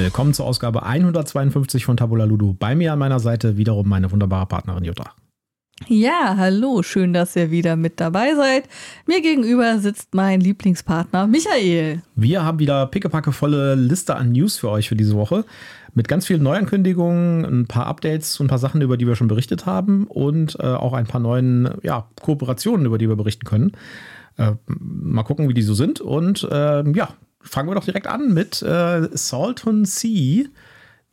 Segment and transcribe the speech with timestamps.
[0.00, 2.54] Willkommen zur Ausgabe 152 von Tabula Ludo.
[2.56, 5.10] Bei mir an meiner Seite wiederum meine wunderbare Partnerin Jutta.
[5.88, 8.68] Ja, hallo, schön, dass ihr wieder mit dabei seid.
[9.06, 12.02] Mir gegenüber sitzt mein Lieblingspartner Michael.
[12.14, 15.44] Wir haben wieder pickepackevolle Liste an News für euch für diese Woche.
[15.94, 19.28] Mit ganz vielen Neuankündigungen, ein paar Updates und ein paar Sachen, über die wir schon
[19.28, 23.72] berichtet haben und äh, auch ein paar neuen ja, Kooperationen, über die wir berichten können.
[24.38, 26.00] Äh, mal gucken, wie die so sind.
[26.00, 27.10] Und äh, ja,
[27.40, 30.46] fangen wir doch direkt an mit äh, Salton Sea.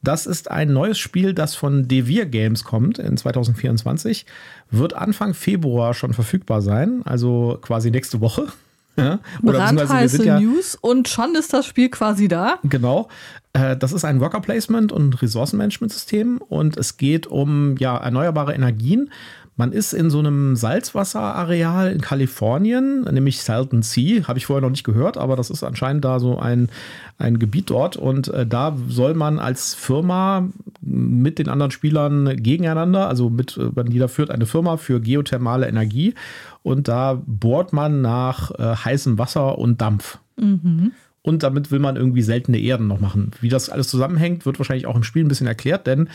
[0.01, 4.27] Das ist ein neues Spiel, das von Devir Games kommt in 2024.
[4.69, 8.47] Wird Anfang Februar schon verfügbar sein, also quasi nächste Woche.
[8.97, 12.59] Ja, oder Brandheiße ja, News und schon ist das Spiel quasi da.
[12.63, 13.09] Genau.
[13.51, 19.09] Äh, das ist ein Worker Placement und Ressourcenmanagement-System und es geht um ja, erneuerbare Energien
[19.57, 24.69] man ist in so einem Salzwasserareal in Kalifornien, nämlich Salton Sea, habe ich vorher noch
[24.69, 26.69] nicht gehört, aber das ist anscheinend da so ein,
[27.17, 30.49] ein Gebiet dort und äh, da soll man als Firma
[30.81, 36.15] mit den anderen Spielern gegeneinander, also mit, äh, jeder führt eine Firma für geothermale Energie
[36.63, 40.19] und da bohrt man nach äh, heißem Wasser und Dampf.
[40.37, 40.91] Mhm.
[41.25, 43.31] Und damit will man irgendwie seltene Erden noch machen.
[43.41, 46.07] Wie das alles zusammenhängt, wird wahrscheinlich auch im Spiel ein bisschen erklärt, denn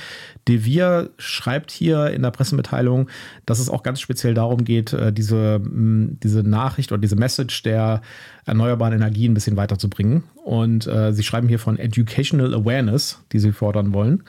[0.46, 3.08] Devir schreibt hier in der Pressemitteilung,
[3.44, 8.02] dass es auch ganz speziell darum geht, äh, diese, diese Nachricht oder diese Message der
[8.46, 10.22] erneuerbaren Energie ein bisschen weiterzubringen.
[10.44, 14.22] Und äh, sie schreiben hier von Educational Awareness, die sie fordern wollen.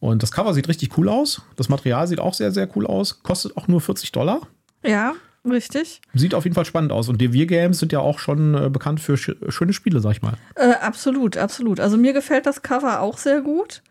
[0.00, 1.42] Und das Cover sieht richtig cool aus.
[1.54, 3.22] Das Material sieht auch sehr, sehr cool aus.
[3.22, 4.40] Kostet auch nur 40 Dollar.
[4.84, 5.14] Ja.
[5.48, 6.00] Richtig.
[6.14, 7.08] Sieht auf jeden Fall spannend aus.
[7.08, 10.22] Und Devir Games sind ja auch schon äh, bekannt für sch schöne Spiele, sag ich
[10.22, 10.34] mal.
[10.56, 11.80] Äh, absolut, absolut.
[11.80, 13.82] Also mir gefällt das Cover auch sehr gut.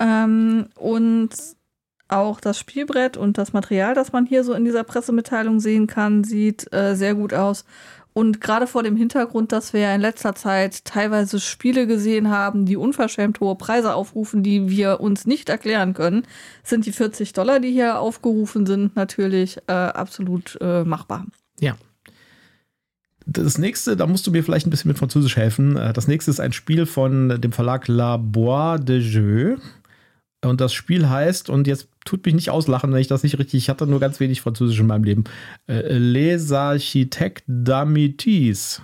[0.00, 1.30] Ähm, und
[2.08, 6.24] auch das Spielbrett und das Material, das man hier so in dieser Pressemitteilung sehen kann,
[6.24, 7.64] sieht äh, sehr gut aus.
[8.18, 12.76] Und gerade vor dem Hintergrund, dass wir in letzter Zeit teilweise Spiele gesehen haben, die
[12.76, 16.24] unverschämt hohe Preise aufrufen, die wir uns nicht erklären können,
[16.64, 21.26] sind die 40 Dollar, die hier aufgerufen sind, natürlich äh, absolut äh, machbar.
[21.60, 21.76] Ja.
[23.24, 25.76] Das nächste, da musst du mir vielleicht ein bisschen mit Französisch helfen.
[25.76, 29.60] Äh, das nächste ist ein Spiel von dem Verlag La Bois de Jeux.
[30.44, 33.62] Und das Spiel heißt, und jetzt tut mich nicht auslachen, wenn ich das nicht richtig,
[33.64, 35.24] ich hatte nur ganz wenig Französisch in meinem Leben.
[35.66, 38.80] Äh, Les Architectes d'Amitis.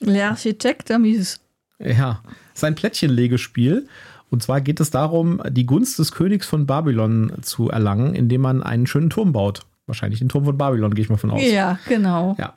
[0.00, 1.40] Les Architectes d'Amitis.
[1.80, 2.22] Ja,
[2.54, 3.88] ist ein Plättchenlegespiel.
[4.30, 8.62] Und zwar geht es darum, die Gunst des Königs von Babylon zu erlangen, indem man
[8.62, 9.60] einen schönen Turm baut.
[9.86, 11.42] Wahrscheinlich den Turm von Babylon, gehe ich mal von aus.
[11.42, 12.36] Ja, genau.
[12.38, 12.54] Ja.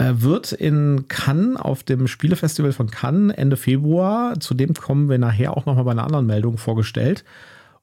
[0.00, 5.18] Äh, wird in Cannes auf dem Spielefestival von Cannes Ende Februar, zu dem kommen wir
[5.18, 7.24] nachher auch nochmal bei einer anderen Meldung vorgestellt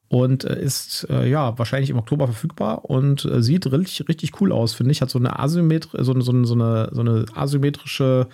[0.08, 4.72] und äh, ist äh, ja wahrscheinlich im Oktober verfügbar und sieht richtig, richtig cool aus,
[4.72, 5.02] finde ich.
[5.02, 8.28] Hat so eine, Asymmetri so, so, so, eine, so eine asymmetrische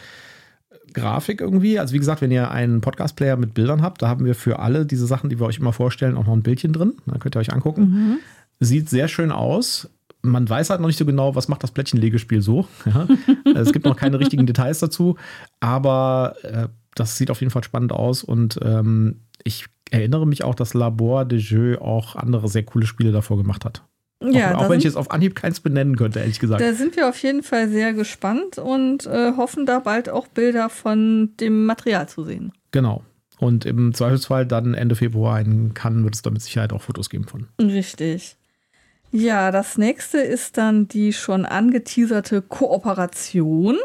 [0.92, 1.80] Grafik irgendwie.
[1.80, 4.86] Also wie gesagt, wenn ihr einen Podcast-Player mit Bildern habt, da haben wir für alle
[4.86, 6.94] diese Sachen, die wir euch immer vorstellen, auch noch ein Bildchen drin.
[7.06, 7.82] Da könnt ihr euch angucken.
[7.82, 8.18] Mhm.
[8.60, 9.88] Sieht sehr schön aus
[10.22, 12.66] man weiß halt noch nicht so genau, was macht das Plättchenlegespiel so.
[12.86, 13.06] Ja?
[13.54, 15.16] es gibt noch keine richtigen Details dazu,
[15.60, 20.54] aber äh, das sieht auf jeden Fall spannend aus und ähm, ich erinnere mich auch,
[20.54, 23.82] dass Labor de Jeu auch andere sehr coole Spiele davor gemacht hat.
[24.30, 26.60] Ja, auch, auch wenn ich jetzt auf Anhieb keins benennen könnte, ehrlich gesagt.
[26.60, 30.68] Da sind wir auf jeden Fall sehr gespannt und äh, hoffen da bald auch Bilder
[30.68, 32.52] von dem Material zu sehen.
[32.70, 33.02] Genau.
[33.38, 37.10] Und im Zweifelsfall dann Ende Februar in Cannes wird es da mit Sicherheit auch Fotos
[37.10, 37.48] geben von.
[37.60, 38.36] Richtig.
[39.12, 43.76] Ja, das nächste ist dann die schon angeteaserte Kooperation.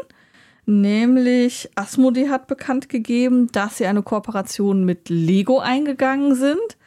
[0.64, 6.78] Nämlich Asmodee hat bekannt gegeben, dass sie eine Kooperation mit Lego eingegangen sind.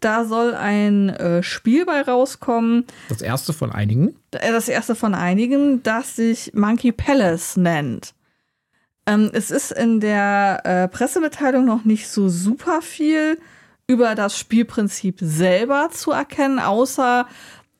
[0.00, 2.86] Da soll ein äh, Spiel bei rauskommen.
[3.10, 4.16] Das erste von einigen?
[4.30, 8.14] Äh, das erste von einigen, das sich Monkey Palace nennt.
[9.06, 13.38] Ähm, es ist in der äh, Pressemitteilung noch nicht so super viel
[13.86, 17.26] über das Spielprinzip selber zu erkennen, außer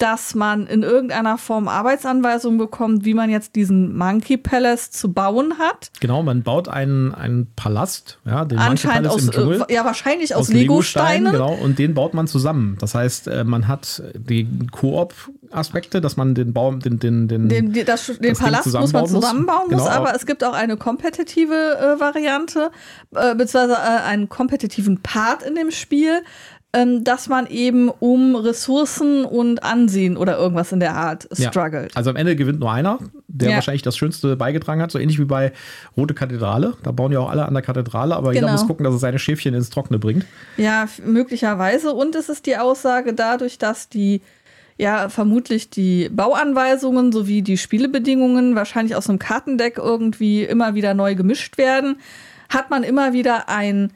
[0.01, 5.59] dass man in irgendeiner Form Arbeitsanweisungen bekommt, wie man jetzt diesen Monkey Palace zu bauen
[5.59, 5.91] hat.
[6.01, 9.75] Genau, man baut einen, einen Palast, ja, den Anscheinend Monkey Palace aus, im Dschungel, äh,
[9.75, 11.33] ja, wahrscheinlich aus, aus Lego-Steinen.
[11.33, 12.79] genau, und den baut man zusammen.
[12.81, 17.75] Das heißt, äh, man hat die Koop-Aspekte, dass man den Baum, den, den, den, den,
[17.75, 19.91] den, das, den das Palast muss man zusammenbauen muss, genau.
[19.91, 22.71] aber es gibt auch eine kompetitive äh, Variante,
[23.15, 26.23] äh, beziehungsweise äh, einen kompetitiven Part in dem Spiel,
[26.73, 31.91] ähm, dass man eben um Ressourcen und Ansehen oder irgendwas in der Art struggelt.
[31.91, 31.97] Ja.
[31.97, 33.55] Also am Ende gewinnt nur einer, der ja.
[33.57, 35.53] wahrscheinlich das Schönste beigetragen hat, so ähnlich wie bei
[35.97, 36.75] Rote Kathedrale.
[36.85, 38.47] Da bauen ja auch alle an der Kathedrale, aber genau.
[38.47, 40.27] jeder muss gucken, dass er seine Schäfchen ins Trockene bringt.
[40.57, 41.93] Ja, möglicherweise.
[41.93, 44.21] Und es ist die Aussage dadurch, dass die
[44.79, 51.17] ja vermutlich die Bauanweisungen sowie die Spielebedingungen wahrscheinlich aus einem Kartendeck irgendwie immer wieder neu
[51.17, 51.97] gemischt werden,
[52.49, 53.93] hat man immer wieder ein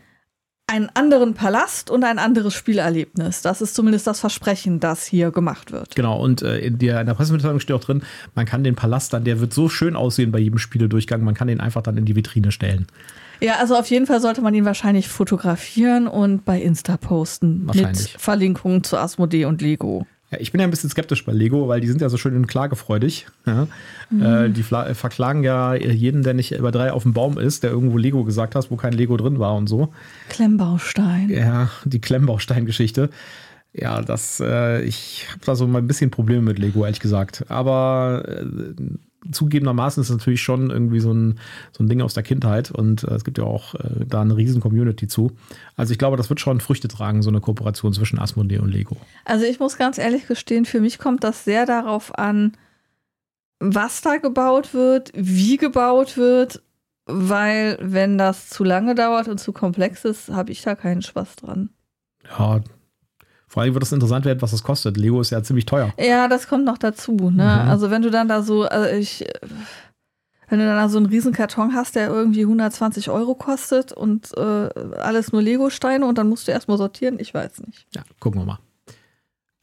[0.67, 3.43] einen anderen Palast und ein anderes Spielerlebnis.
[3.43, 5.95] Das ist zumindest das Versprechen, das hier gemacht wird.
[5.95, 8.03] Genau, und äh, in, der, in der Pressemitteilung steht auch drin,
[8.35, 11.49] man kann den Palast dann, der wird so schön aussehen bei jedem Spieledurchgang, man kann
[11.49, 12.87] den einfach dann in die Vitrine stellen.
[13.41, 17.99] Ja, also auf jeden Fall sollte man ihn wahrscheinlich fotografieren und bei Insta posten mit
[18.19, 20.07] Verlinkungen zu Asmodee und Lego.
[20.35, 22.47] Ja, ich bin ja ein bisschen skeptisch bei Lego, weil die sind ja so schön
[22.47, 23.27] klagefreudig.
[23.47, 23.69] Ja?
[24.11, 24.23] Mhm.
[24.23, 27.99] Äh, die verklagen ja jeden, der nicht über drei auf dem Baum ist, der irgendwo
[27.99, 29.93] Lego gesagt hat, wo kein Lego drin war und so.
[30.29, 31.31] Klemmbaustein.
[31.31, 33.11] Ja, die Klemmbaustein-Geschichte.
[33.73, 37.45] Ja, das, äh, ich habe da so mal ein bisschen Probleme mit Lego, ehrlich gesagt.
[37.49, 38.75] Aber äh,
[39.31, 41.39] zugegebenermaßen ist es natürlich schon irgendwie so ein,
[41.73, 44.37] so ein Ding aus der Kindheit und äh, es gibt ja auch äh, da eine
[44.37, 45.33] riesen Community zu.
[45.77, 48.97] Also ich glaube, das wird schon Früchte tragen, so eine Kooperation zwischen Asmodee und Lego.
[49.25, 52.53] Also ich muss ganz ehrlich gestehen, für mich kommt das sehr darauf an,
[53.61, 56.63] was da gebaut wird, wie gebaut wird,
[57.07, 61.37] weil wenn das zu lange dauert und zu komplex ist, habe ich da keinen Spaß
[61.37, 61.71] dran.
[62.29, 62.61] Ja,
[63.55, 64.97] vor allem wird es interessant werden, was das kostet.
[64.97, 65.95] Lego ist ja ziemlich teuer.
[65.97, 67.13] Ja, das kommt noch dazu.
[67.31, 67.45] Ne?
[67.45, 67.71] Mhm.
[67.71, 69.25] Also wenn du dann da so, also ich,
[70.49, 74.37] wenn du dann da so einen riesen Karton hast, der irgendwie 120 Euro kostet und
[74.37, 77.87] äh, alles nur Lego-Steine und dann musst du erstmal sortieren, ich weiß nicht.
[77.95, 78.59] Ja, gucken wir mal.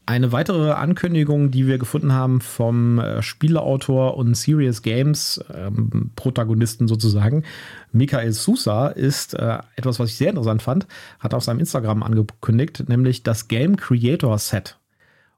[0.08, 6.88] Eine weitere Ankündigung, die wir gefunden haben vom äh, Spieleautor und Serious Games ähm, Protagonisten
[6.88, 7.44] sozusagen,
[7.92, 10.88] Michael Sousa, ist äh, etwas, was ich sehr interessant fand,
[11.20, 14.80] hat auf seinem Instagram angekündigt, nämlich das Game Creator Set.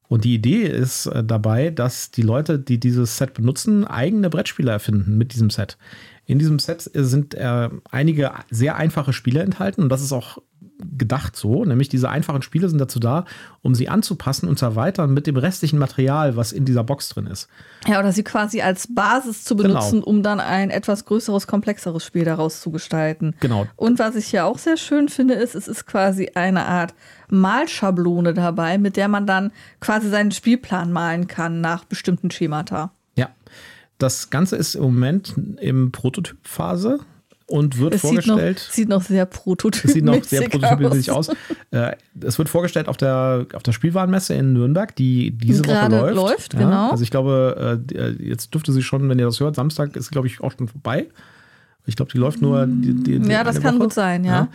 [0.08, 4.72] Und die Idee ist äh, dabei, dass die Leute, die dieses Set benutzen, eigene Brettspiele
[4.72, 5.78] erfinden mit diesem Set.
[6.26, 10.38] In diesem Set sind äh, einige sehr einfache Spiele enthalten und das ist auch
[10.80, 13.26] gedacht so, nämlich diese einfachen Spiele sind dazu da,
[13.62, 17.28] um sie anzupassen und zu erweitern mit dem restlichen Material, was in dieser Box drin
[17.28, 17.48] ist.
[17.88, 19.70] Ja, oder sie quasi als Basis zu genau.
[19.70, 20.08] benutzen, genau.
[20.08, 23.36] um dann ein etwas größeres, komplexeres Spiel daraus zu gestalten.
[23.40, 23.68] Genau.
[23.76, 26.94] Und was ich hier auch sehr schön finde, ist, es ist quasi eine Art
[27.30, 32.92] Malschablone dabei, mit der man dann quasi seinen Spielplan malen kann nach bestimmten Schemata.
[33.16, 33.30] Ja.
[33.98, 37.00] Das Ganze ist im Moment im Prototypphase
[37.54, 38.58] und wird es vorgestellt.
[38.58, 41.30] Sieht noch, sieht noch sehr prototypisch Sieht noch sehr prototypisch aus.
[41.70, 46.12] Äh, es wird vorgestellt auf der, auf der Spielwarenmesse in Nürnberg, die diese Gerade Woche
[46.12, 46.16] läuft.
[46.16, 46.90] läuft ja, genau.
[46.90, 50.26] Also ich glaube, äh, jetzt dürfte sie schon, wenn ihr das hört, Samstag ist, glaube
[50.26, 51.06] ich, auch schon vorbei.
[51.86, 52.66] Ich glaube, die läuft nur.
[52.66, 53.84] Die, die, die ja, das kann Woche.
[53.84, 54.50] gut sein, ja.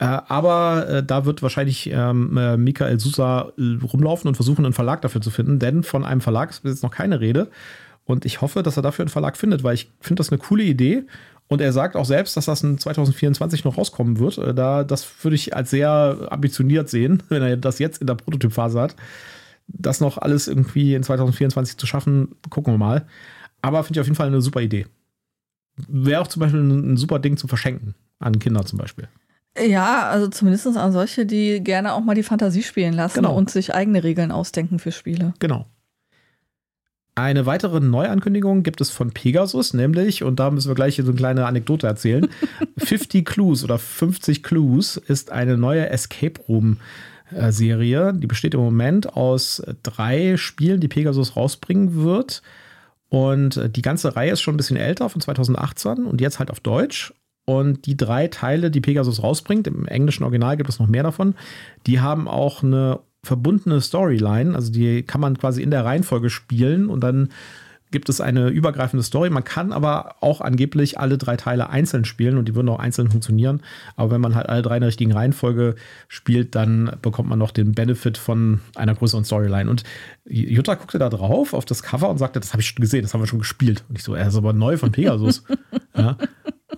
[0.00, 0.16] ja.
[0.16, 3.52] Äh, aber äh, da wird wahrscheinlich ähm, äh, Michael Sousa
[3.92, 6.90] rumlaufen und versuchen, einen Verlag dafür zu finden, denn von einem Verlag ist jetzt noch
[6.90, 7.48] keine Rede.
[8.06, 10.64] Und ich hoffe, dass er dafür einen Verlag findet, weil ich finde das eine coole
[10.64, 11.04] Idee.
[11.50, 14.38] Und er sagt auch selbst, dass das in 2024 noch rauskommen wird.
[14.38, 18.14] Äh, da, das würde ich als sehr ambitioniert sehen, wenn er das jetzt in der
[18.14, 18.94] Prototypphase hat.
[19.66, 23.06] Das noch alles irgendwie in 2024 zu schaffen, gucken wir mal.
[23.62, 24.86] Aber finde ich auf jeden Fall eine super Idee.
[25.88, 29.08] Wäre auch zum Beispiel ein, ein super Ding zu verschenken an Kinder zum Beispiel.
[29.58, 33.34] Ja, also zumindest an solche, die gerne auch mal die Fantasie spielen lassen genau.
[33.34, 35.34] und sich eigene Regeln ausdenken für Spiele.
[35.40, 35.66] Genau.
[37.20, 41.10] Eine weitere Neuankündigung gibt es von Pegasus, nämlich, und da müssen wir gleich hier so
[41.10, 42.26] eine kleine Anekdote erzählen:
[42.78, 46.78] 50 Clues oder 50 Clues ist eine neue Escape Room.
[47.50, 52.42] Serie, die besteht im Moment aus drei Spielen, die Pegasus rausbringen wird.
[53.08, 56.58] Und die ganze Reihe ist schon ein bisschen älter, von 2018 und jetzt halt auf
[56.58, 57.14] Deutsch.
[57.44, 61.36] Und die drei Teile, die Pegasus rausbringt, im englischen Original gibt es noch mehr davon,
[61.86, 64.54] die haben auch eine verbundene Storyline.
[64.54, 67.30] Also die kann man quasi in der Reihenfolge spielen und dann
[67.90, 69.30] gibt es eine übergreifende Story.
[69.30, 73.10] Man kann aber auch angeblich alle drei Teile einzeln spielen und die würden auch einzeln
[73.10, 73.62] funktionieren.
[73.96, 75.74] Aber wenn man halt alle drei in der richtigen Reihenfolge
[76.08, 79.68] spielt, dann bekommt man noch den Benefit von einer größeren Storyline.
[79.68, 79.82] Und
[80.24, 83.12] Jutta guckte da drauf auf das Cover und sagte, das habe ich schon gesehen, das
[83.12, 83.84] haben wir schon gespielt.
[83.88, 85.44] Und ich so, er ist aber neu von Pegasus.
[85.96, 86.16] ja.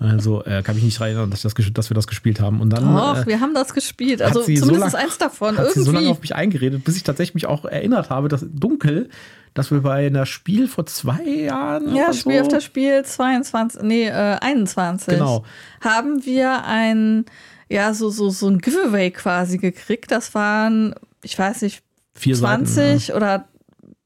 [0.03, 2.61] Also äh, kann mich nicht erinnern, dass, das, dass, wir das gespielt haben.
[2.61, 4.21] Und dann, Doch, äh, wir haben das gespielt.
[4.21, 5.57] Also zumindest so lang, eins davon.
[5.57, 5.79] Hat irgendwie.
[5.79, 9.09] sie so lange auf mich eingeredet, bis ich tatsächlich mich auch erinnert habe, dass dunkel,
[9.55, 11.95] dass wir bei einer Spiel vor zwei Jahren.
[11.95, 15.09] Ja, Spiel so, auf das Spiel 22, nee, äh, 21.
[15.09, 15.45] Genau.
[15.81, 17.25] Haben wir ein,
[17.69, 20.11] ja, so, so, so ein Giveaway quasi gekriegt.
[20.11, 21.83] Das waren, ich weiß nicht,
[22.15, 23.15] Vier 20 Seiten, ja.
[23.17, 23.49] oder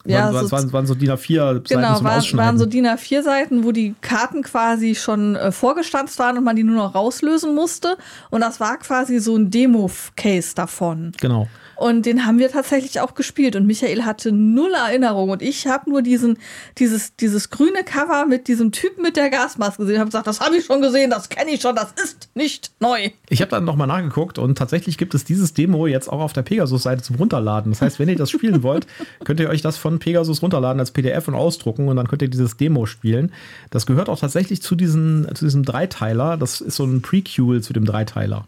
[0.08, 2.46] ja, waren, so, waren, waren so DIN A4-Seiten genau, zum waren, Ausschneiden.
[2.46, 6.64] waren so DIN A4-Seiten, wo die Karten quasi schon äh, vorgestanzt waren und man die
[6.64, 7.96] nur noch rauslösen musste.
[8.30, 11.12] Und das war quasi so ein Demo-Case davon.
[11.20, 11.48] Genau.
[11.76, 13.54] Und den haben wir tatsächlich auch gespielt.
[13.54, 15.30] Und Michael hatte null Erinnerung.
[15.30, 16.38] Und ich habe nur diesen,
[16.78, 19.94] dieses, dieses grüne Cover mit diesem Typen mit der Gasmaske gesehen.
[19.94, 22.72] Ich habe gesagt, das habe ich schon gesehen, das kenne ich schon, das ist nicht
[22.80, 23.10] neu.
[23.28, 26.42] Ich habe dann nochmal nachgeguckt und tatsächlich gibt es dieses Demo jetzt auch auf der
[26.42, 27.72] Pegasus-Seite zum Runterladen.
[27.72, 28.86] Das heißt, wenn ihr das spielen wollt,
[29.24, 32.28] könnt ihr euch das von Pegasus runterladen als PDF und ausdrucken und dann könnt ihr
[32.28, 33.32] dieses Demo spielen.
[33.70, 36.36] Das gehört auch tatsächlich zu, diesen, zu diesem Dreiteiler.
[36.36, 38.46] Das ist so ein Prequel zu dem Dreiteiler.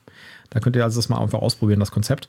[0.51, 2.29] Da könnt ihr also das mal einfach ausprobieren, das Konzept.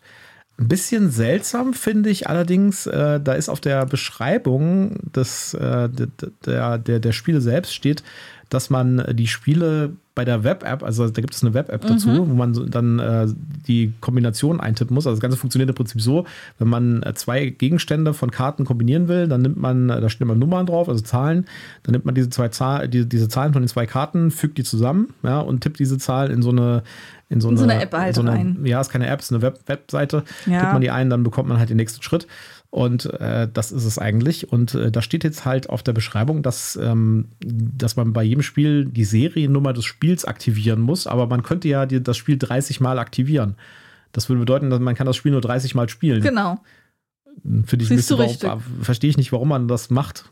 [0.59, 6.77] Ein bisschen seltsam finde ich allerdings, äh, da ist auf der Beschreibung des, äh, der,
[6.77, 8.03] der, der Spiele selbst steht,
[8.49, 12.29] dass man die Spiele bei der Web-App, also da gibt es eine Web-App dazu, mhm.
[12.29, 13.25] wo man dann äh,
[13.69, 15.07] die Kombination eintippen muss.
[15.07, 16.25] Also das Ganze funktioniert im Prinzip so,
[16.57, 20.27] wenn man äh, zwei Gegenstände von Karten kombinieren will, dann nimmt man, äh, da stehen
[20.27, 21.45] immer Nummern drauf, also Zahlen,
[21.83, 24.65] dann nimmt man diese zwei Zahl, die, diese Zahlen von den zwei Karten, fügt die
[24.65, 26.83] zusammen, ja, und tippt diese Zahl in so eine
[27.29, 28.59] in so, in so eine, App halt so eine, rein.
[28.65, 30.23] Ja, ist keine App, ist eine Web Webseite.
[30.47, 30.59] Ja.
[30.59, 32.27] Tippt man die ein, dann bekommt man halt den nächsten Schritt.
[32.71, 34.51] Und äh, das ist es eigentlich.
[34.51, 38.43] Und äh, da steht jetzt halt auf der Beschreibung, dass, ähm, dass man bei jedem
[38.43, 41.07] Spiel die Seriennummer des Spiels aktivieren muss.
[41.07, 43.55] Aber man könnte ja die, das Spiel 30 Mal aktivieren.
[44.11, 46.21] Das würde bedeuten, dass man kann das Spiel nur 30 Mal spielen.
[46.21, 46.59] Genau.
[47.43, 50.25] Finde ich Siehst ein bisschen, verstehe ich nicht, warum man das macht.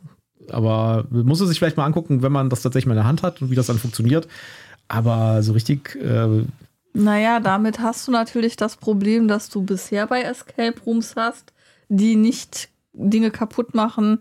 [0.49, 3.23] Aber muss es sich vielleicht mal angucken, wenn man das tatsächlich mal in der Hand
[3.23, 4.27] hat und wie das dann funktioniert.
[4.87, 6.43] Aber so richtig äh,
[6.97, 11.53] naja, damit hast du natürlich das Problem, dass du bisher bei Escape Rooms hast,
[11.89, 14.19] die nicht Dinge kaputt machen,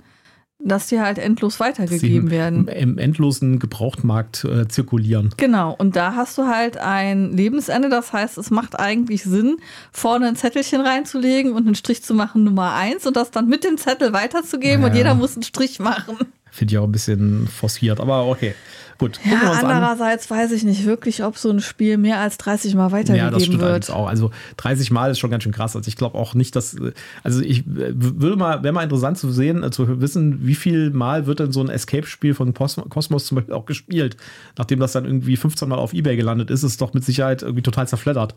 [0.58, 2.66] dass die halt endlos weitergegeben werden.
[2.68, 5.30] Im endlosen Gebrauchtmarkt äh, zirkulieren.
[5.36, 7.90] Genau, und da hast du halt ein Lebensende.
[7.90, 9.58] Das heißt, es macht eigentlich Sinn,
[9.92, 13.64] vorne ein Zettelchen reinzulegen und einen Strich zu machen, Nummer eins, und das dann mit
[13.64, 14.88] dem Zettel weiterzugeben ja.
[14.88, 16.16] und jeder muss einen Strich machen.
[16.50, 18.54] Finde ich auch ein bisschen forciert, aber okay.
[18.98, 20.38] Gut, ja, andererseits an.
[20.38, 23.32] weiß ich nicht wirklich, ob so ein Spiel mehr als 30 Mal weitergegeben wird.
[23.32, 23.90] Ja, das stimmt wird.
[23.90, 24.08] auch.
[24.08, 25.76] Also 30 Mal ist schon ganz schön krass.
[25.76, 26.76] Also ich glaube auch nicht, dass,
[27.22, 31.26] also ich würde mal, wäre mal interessant zu sehen, äh, zu wissen, wie viel Mal
[31.26, 34.16] wird denn so ein Escape-Spiel von Cosmos zum Beispiel auch gespielt.
[34.56, 37.42] Nachdem das dann irgendwie 15 Mal auf Ebay gelandet ist, ist es doch mit Sicherheit
[37.42, 38.34] irgendwie total zerfleddert.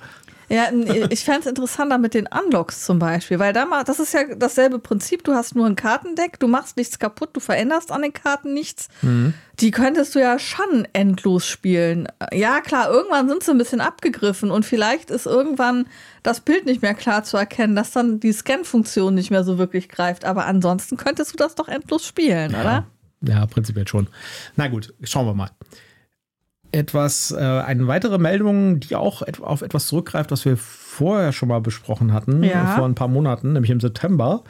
[0.50, 0.64] Ja,
[1.12, 4.22] ich fände es interessanter mit den Unlocks zum Beispiel, weil da mal, das ist ja
[4.36, 5.24] dasselbe Prinzip.
[5.24, 8.88] Du hast nur ein Kartendeck, du machst nichts kaputt, du veränderst an den Karten nichts.
[9.02, 9.34] Mhm.
[9.60, 12.08] Die könntest du ja schon endlos spielen.
[12.32, 15.86] Ja, klar, irgendwann sind sie ein bisschen abgegriffen und vielleicht ist irgendwann
[16.24, 19.90] das Bild nicht mehr klar zu erkennen, dass dann die Scan-Funktion nicht mehr so wirklich
[19.90, 20.26] greift.
[20.26, 22.62] Aber ansonsten könntest du das doch endlos spielen, ja.
[22.62, 22.88] oder?
[23.22, 24.08] Ja, prinzipiell schon.
[24.56, 25.52] Na gut, schauen wir mal
[26.72, 31.50] etwas, äh, eine weitere Meldung, die auch et auf etwas zurückgreift, was wir vorher schon
[31.50, 32.76] mal besprochen hatten, ja.
[32.76, 34.44] vor ein paar Monaten, nämlich im September,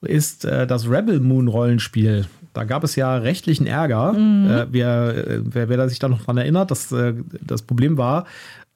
[0.00, 2.26] ist äh, das Rebel Moon Rollenspiel.
[2.52, 4.12] Da gab es ja rechtlichen Ärger.
[4.12, 4.50] Mhm.
[4.50, 8.26] Äh, wer, wer, wer sich da noch dran erinnert, das, äh, das Problem war,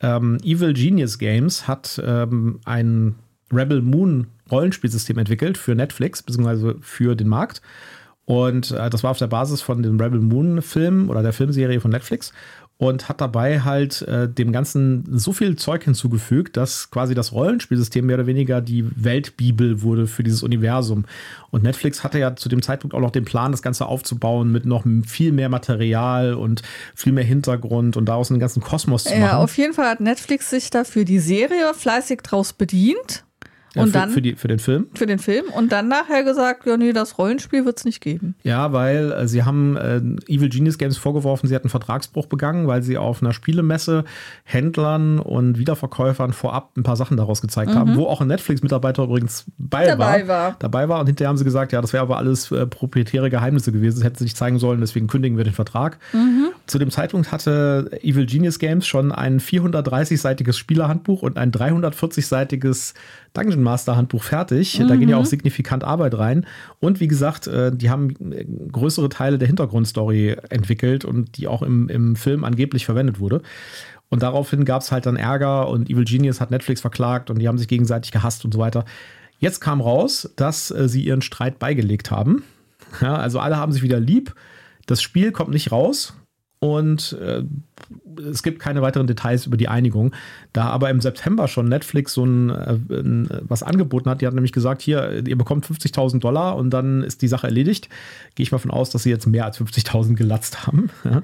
[0.00, 3.14] ähm, Evil Genius Games hat ähm, ein
[3.52, 7.62] Rebel Moon Rollenspielsystem entwickelt für Netflix, beziehungsweise für den Markt.
[8.24, 11.80] Und äh, das war auf der Basis von dem Rebel Moon Film oder der Filmserie
[11.80, 12.32] von Netflix
[12.78, 18.04] und hat dabei halt äh, dem Ganzen so viel Zeug hinzugefügt, dass quasi das Rollenspielsystem
[18.04, 21.06] mehr oder weniger die Weltbibel wurde für dieses Universum.
[21.50, 24.66] Und Netflix hatte ja zu dem Zeitpunkt auch noch den Plan, das Ganze aufzubauen mit
[24.66, 26.62] noch viel mehr Material und
[26.94, 29.22] viel mehr Hintergrund und daraus einen ganzen Kosmos zu machen.
[29.22, 33.25] Ja, auf jeden Fall hat Netflix sich dafür die Serie fleißig draus bedient
[33.78, 34.86] und für, dann für, die, für den Film?
[34.94, 38.34] Für den Film und dann nachher gesagt, ja, nee, das Rollenspiel wird es nicht geben.
[38.42, 42.82] Ja, weil äh, sie haben äh, Evil Genius Games vorgeworfen, sie hatten Vertragsbruch begangen, weil
[42.82, 44.04] sie auf einer Spielemesse
[44.44, 47.78] Händlern und Wiederverkäufern vorab ein paar Sachen daraus gezeigt mhm.
[47.78, 50.56] haben, wo auch ein Netflix-Mitarbeiter übrigens bei dabei war, war.
[50.58, 53.72] Dabei war und hinterher haben sie gesagt, ja, das wäre aber alles äh, proprietäre Geheimnisse
[53.72, 55.98] gewesen, das hätten sie nicht zeigen sollen, deswegen kündigen wir den Vertrag.
[56.12, 56.50] Mhm.
[56.66, 62.94] Zu dem Zeitpunkt hatte Evil Genius Games schon ein 430-seitiges Spielerhandbuch und ein 340-seitiges
[63.34, 64.80] Dungeon Master Handbuch fertig.
[64.80, 64.88] Mhm.
[64.88, 66.44] Da gehen ja auch signifikant Arbeit rein.
[66.80, 71.62] Und wie gesagt, äh, die haben äh, größere Teile der Hintergrundstory entwickelt und die auch
[71.62, 73.42] im, im Film angeblich verwendet wurde.
[74.08, 77.48] Und daraufhin gab es halt dann Ärger und Evil Genius hat Netflix verklagt und die
[77.48, 78.84] haben sich gegenseitig gehasst und so weiter.
[79.38, 82.42] Jetzt kam raus, dass äh, sie ihren Streit beigelegt haben.
[83.00, 84.34] Ja, also alle haben sich wieder lieb.
[84.86, 86.14] Das Spiel kommt nicht raus.
[86.58, 87.42] Und äh,
[88.30, 90.14] es gibt keine weiteren Details über die Einigung.
[90.52, 94.34] Da aber im September schon Netflix so ein, äh, ein was angeboten hat, die hat
[94.34, 97.88] nämlich gesagt, hier, ihr bekommt 50.000 Dollar und dann ist die Sache erledigt.
[98.34, 100.90] Gehe ich mal von aus, dass sie jetzt mehr als 50.000 gelatzt haben.
[101.04, 101.22] Ja.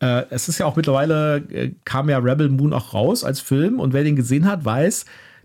[0.00, 3.78] Äh, es ist ja auch mittlerweile, äh, kam ja Rebel Moon auch raus als Film
[3.78, 5.04] und wer den gesehen hat, weiß,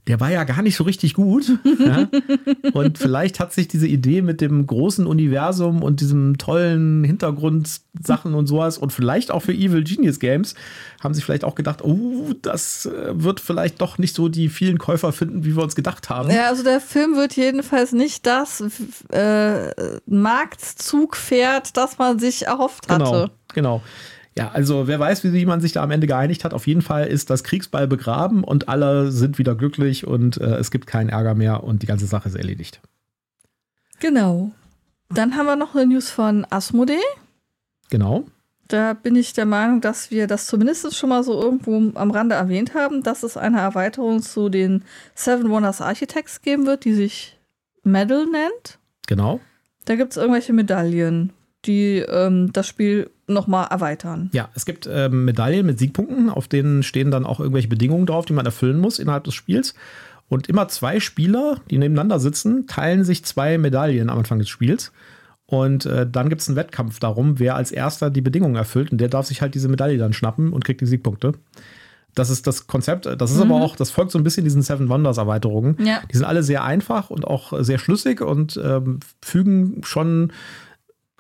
[0.10, 1.52] der war ja gar nicht so richtig gut.
[1.80, 2.08] ja?
[2.74, 8.48] Und vielleicht hat sich diese Idee mit dem großen Universum und diesem tollen Hintergrundsachen und
[8.48, 10.56] sowas und vielleicht auch für Evil Genius Games
[11.02, 14.80] haben sich vielleicht auch gedacht, oh, das äh, wird vielleicht doch nicht so die vielen
[14.80, 16.32] Käufer finden, wie wir uns gedacht haben.
[16.32, 18.64] Ja, also der Film wird jedenfalls nicht das
[19.10, 19.72] äh,
[20.08, 23.04] Marktzugpferd, das man sich erhofft hatte.
[23.04, 23.82] Genau, genau.
[24.38, 26.54] Ja, also wer weiß, wie man sich da am Ende geeinigt hat.
[26.54, 30.72] Auf jeden Fall ist das Kriegsball begraben und alle sind wieder glücklich und äh, es
[30.72, 32.80] gibt keinen Ärger mehr und die ganze Sache ist erledigt.
[34.00, 34.52] Genau.
[35.10, 37.00] Dann haben wir noch eine News von Asmodee.
[37.90, 38.26] Genau.
[38.68, 42.36] Da bin ich der Meinung, dass wir das zumindest schon mal so irgendwo am Rande
[42.36, 44.84] erwähnt haben, dass es eine Erweiterung zu den
[45.16, 47.40] Seven Wonders Architects geben wird, die sich
[47.84, 48.78] Medal nennt.
[49.08, 49.40] Genau.
[49.86, 51.34] Da gibt es irgendwelche Medaillen,
[51.66, 54.30] die ähm, das Spiel nochmal erweitern.
[54.34, 58.26] Ja, es gibt ähm, Medaillen mit Siegpunkten, auf denen stehen dann auch irgendwelche Bedingungen drauf,
[58.26, 59.74] die man erfüllen muss innerhalb des Spiels.
[60.28, 64.92] Und immer zwei Spieler, die nebeneinander sitzen, teilen sich zwei Medaillen am Anfang des Spiels.
[65.48, 68.92] Und äh, dann gibt es einen Wettkampf darum, wer als erster die Bedingungen erfüllt.
[68.92, 71.34] Und der darf sich halt diese Medaille dann schnappen und kriegt die Siegpunkte.
[72.14, 73.06] Das ist das Konzept.
[73.06, 73.52] Das ist mhm.
[73.52, 75.78] aber auch, das folgt so ein bisschen diesen Seven Wonders Erweiterungen.
[75.84, 76.02] Ja.
[76.12, 80.32] Die sind alle sehr einfach und auch sehr schlüssig und ähm, fügen schon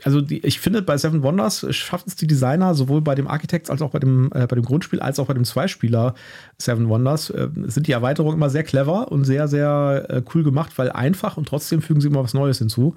[0.03, 3.69] also die, ich finde, bei Seven Wonders schaffen es die Designer sowohl bei dem Architects
[3.69, 6.15] als auch bei dem, äh, bei dem Grundspiel als auch bei dem Zweispieler
[6.57, 10.77] Seven Wonders äh, sind die Erweiterungen immer sehr clever und sehr, sehr äh, cool gemacht,
[10.77, 12.95] weil einfach und trotzdem fügen sie immer was Neues hinzu.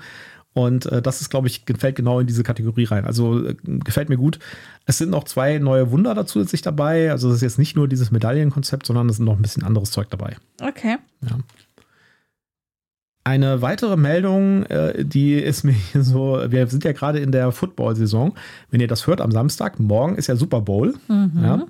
[0.55, 3.07] Und äh, das ist, glaube ich, gefällt genau in diese Kategorie rein.
[3.07, 4.39] Also äh, gefällt mir gut.
[4.85, 7.11] Es sind noch zwei neue Wunder dazu zusätzlich dabei.
[7.11, 9.91] Also es ist jetzt nicht nur dieses Medaillenkonzept, sondern es sind noch ein bisschen anderes
[9.91, 10.37] Zeug dabei.
[10.61, 10.99] Okay.
[11.23, 11.39] Ja.
[13.25, 18.35] Eine weitere Meldung, äh, die ist mir so, wir sind ja gerade in der Football-Saison.
[18.71, 20.95] Wenn ihr das hört am Samstag, morgen ist ja Super Bowl.
[21.07, 21.31] Mhm.
[21.41, 21.67] Ja.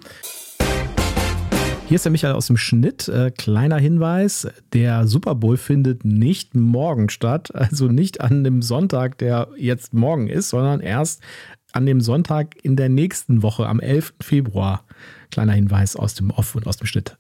[1.89, 3.07] Hier ist der Michael aus dem Schnitt.
[3.09, 9.19] Äh, kleiner Hinweis: Der Super Bowl findet nicht morgen statt, also nicht an dem Sonntag,
[9.19, 11.21] der jetzt morgen ist, sondern erst
[11.73, 14.15] an dem Sonntag in der nächsten Woche, am 11.
[14.21, 14.85] Februar.
[15.31, 17.19] Kleiner Hinweis aus dem Off und aus dem Schnitt.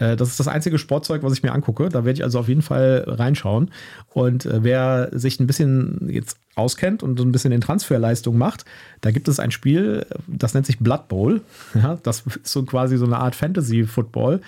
[0.00, 1.88] Äh, das ist das einzige Sportzeug, was ich mir angucke.
[1.88, 3.70] Da werde ich also auf jeden Fall reinschauen.
[4.12, 8.64] Und äh, wer sich ein bisschen jetzt auskennt und ein bisschen in Transferleistung macht,
[9.02, 11.42] da gibt es ein Spiel, das nennt sich Blood Bowl.
[11.74, 14.40] Ja, das ist so quasi so eine Art Fantasy-Football.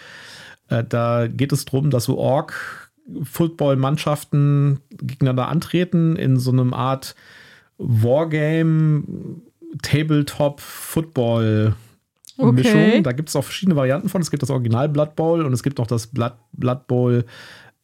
[0.69, 7.15] Äh, da geht es darum, dass so Org-Football-Mannschaften gegeneinander antreten in so einem Art
[7.79, 9.05] Wargame,
[9.83, 11.75] Tabletop, Football.
[12.39, 12.53] Okay.
[12.53, 13.03] Mischung.
[13.03, 14.21] Da gibt es auch verschiedene Varianten von.
[14.23, 17.25] Es gibt das Original Blood Bowl und es gibt auch das Blood, Blood Bowl,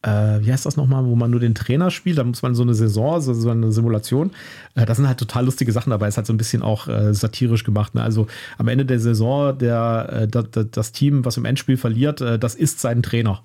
[0.01, 0.09] äh,
[0.41, 2.17] wie heißt das nochmal, wo man nur den Trainer spielt.
[2.17, 4.31] Da muss man so eine Saison, so, so eine Simulation.
[4.75, 6.07] Äh, da sind halt total lustige Sachen dabei.
[6.07, 7.95] Es ist halt so ein bisschen auch äh, satirisch gemacht.
[7.95, 8.01] Ne?
[8.01, 12.39] Also am Ende der Saison, der, äh, das, das Team, was im Endspiel verliert, äh,
[12.39, 13.43] das ist sein Trainer.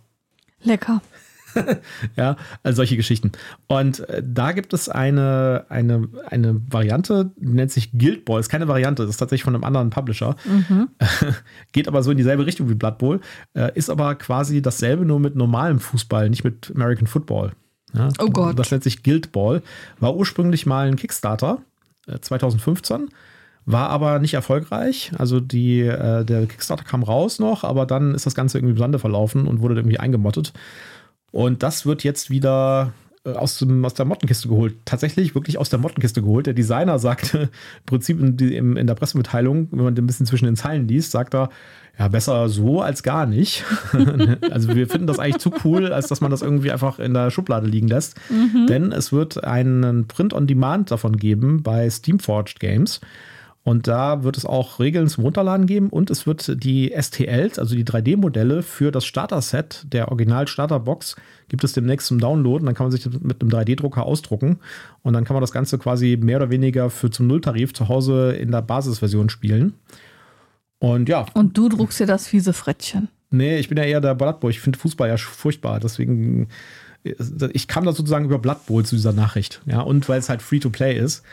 [0.63, 1.03] Lecker.
[2.17, 3.33] ja, also solche Geschichten.
[3.67, 8.41] Und äh, da gibt es eine, eine, eine Variante, die nennt sich Guild Ball.
[8.41, 10.37] Ist keine Variante, das ist tatsächlich von einem anderen Publisher.
[10.45, 10.89] Mhm.
[11.73, 13.21] Geht aber so in dieselbe Richtung wie Blood Bowl.
[13.55, 17.53] Äh, ist aber quasi dasselbe, nur mit normalem Fußball, nicht mit American Football.
[17.93, 18.59] Ja, oh Gott.
[18.59, 19.63] Das nennt sich Guild Ball.
[20.01, 21.59] War ursprünglich mal ein Kickstarter,
[22.07, 23.09] äh, 2015
[23.67, 25.13] war aber nicht erfolgreich.
[25.19, 28.79] Also die, äh, der Kickstarter kam raus noch, aber dann ist das Ganze irgendwie im
[28.79, 30.53] Sande verlaufen und wurde irgendwie eingemottet.
[31.35, 32.93] Und das wird jetzt wieder
[33.27, 34.77] äh, aus, dem, aus der Mottenkiste geholt.
[34.85, 36.47] Tatsächlich wirklich aus der Mottenkiste geholt.
[36.47, 40.45] Der Designer sagte im Prinzip in, in, in der Pressemitteilung, wenn man ein bisschen zwischen
[40.45, 41.49] den Zeilen liest, sagt er,
[41.99, 43.65] ja, besser so als gar nicht.
[44.53, 47.33] also wir finden das eigentlich zu cool, als dass man das irgendwie einfach in der
[47.33, 48.15] Schublade liegen lässt.
[48.31, 48.69] Mhm.
[48.69, 53.01] Denn es wird einen Print-on-Demand davon geben bei Steamforged Games.
[53.65, 57.75] Und da wird es auch Regeln zum Runterladen geben und es wird die STLs, also
[57.75, 61.17] die 3D-Modelle für das Starter-Set der Original-Starter-Box,
[61.49, 62.67] gibt es demnächst zum Downloaden.
[62.67, 64.59] Dann kann man sich das mit einem 3D-Drucker ausdrucken
[65.03, 68.33] und dann kann man das Ganze quasi mehr oder weniger für zum Nulltarif zu Hause
[68.33, 69.73] in der Basisversion spielen.
[70.79, 71.25] Und ja.
[71.33, 73.09] Und du druckst dir das fiese Frettchen.
[73.31, 74.51] Nee, ich bin ja eher der Blood Bowl.
[74.51, 75.81] Ich finde Fußball ja furchtbar.
[75.81, 76.49] Deswegen,
[77.03, 79.63] ich kam da sozusagen über Blood Bowl zu dieser Nachricht.
[79.65, 81.25] Ja, und weil es halt free to play ist.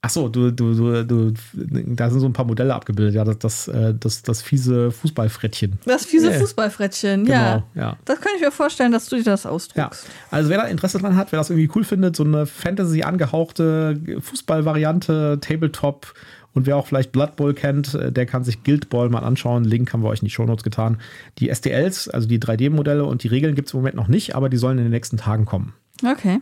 [0.00, 3.38] Ach so, du, du, du, du, da sind so ein paar Modelle abgebildet, ja, das,
[3.38, 5.80] das, äh, das, das fiese Fußballfrettchen.
[5.86, 6.38] Das fiese yeah.
[6.38, 7.64] Fußballfrettchen, genau, ja.
[7.74, 7.96] ja.
[8.04, 10.06] Das kann ich mir vorstellen, dass du dir das ausdruckst.
[10.06, 10.10] Ja.
[10.30, 14.00] Also wer da Interesse dran hat, wer das irgendwie cool findet, so eine Fantasy angehauchte
[14.20, 16.14] Fußballvariante, Tabletop
[16.54, 19.64] und wer auch vielleicht Blood Bowl kennt, äh, der kann sich Guild Ball mal anschauen.
[19.64, 20.98] Link haben wir euch in die Shownotes getan.
[21.38, 24.48] Die STLs, also die 3D-Modelle und die Regeln gibt es im Moment noch nicht, aber
[24.48, 25.74] die sollen in den nächsten Tagen kommen.
[26.04, 26.40] Okay.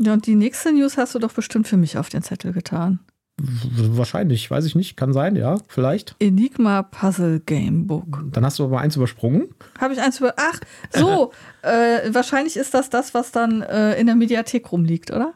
[0.00, 3.00] Ja, und die nächste News hast du doch bestimmt für mich auf den Zettel getan.
[3.38, 4.96] Wahrscheinlich, weiß ich nicht.
[4.96, 6.14] Kann sein, ja, vielleicht.
[6.18, 8.24] Enigma Puzzle Gamebook.
[8.32, 9.48] Dann hast du aber eins übersprungen.
[9.78, 10.34] Habe ich eins über.
[10.36, 10.60] Ach,
[10.90, 11.32] so.
[11.62, 15.34] äh, wahrscheinlich ist das das, was dann äh, in der Mediathek rumliegt, oder?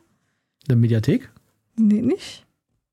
[0.64, 1.30] In der Mediathek?
[1.76, 2.44] Nee, nicht?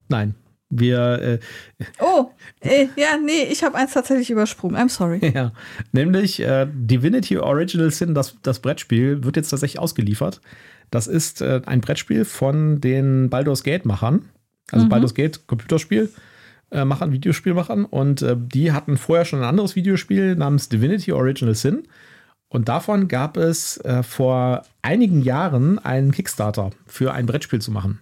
[0.08, 0.36] Nein.
[0.72, 1.40] Wir.
[1.80, 2.32] Äh, oh,
[2.62, 4.76] äh, ja, nee, ich habe eins tatsächlich übersprungen.
[4.76, 5.20] I'm sorry.
[5.34, 5.54] Ja,
[5.92, 10.42] nämlich äh, Divinity Original Sin, das, das Brettspiel, wird jetzt tatsächlich ausgeliefert.
[10.90, 14.30] Das ist äh, ein Brettspiel von den Baldur's Gate-Machern.
[14.72, 14.90] Also mhm.
[14.90, 16.10] Baldur's Gate Computerspiel.
[16.72, 17.86] Äh, Machern, Videospielmachern.
[17.86, 21.84] Und äh, die hatten vorher schon ein anderes Videospiel namens Divinity Original Sin.
[22.50, 28.02] Und davon gab es vor einigen Jahren einen Kickstarter für ein Brettspiel zu machen.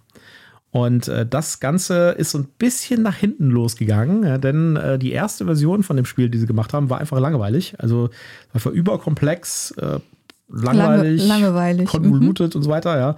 [0.71, 5.11] Und äh, das Ganze ist so ein bisschen nach hinten losgegangen, ja, denn äh, die
[5.11, 7.73] erste Version von dem Spiel, die sie gemacht haben, war einfach langweilig.
[7.79, 8.09] Also
[8.53, 9.99] war überkomplex, äh,
[10.47, 11.87] langweilig, Lange, langweilig.
[11.87, 12.59] konvoluted mhm.
[12.59, 13.15] und so weiter, ja.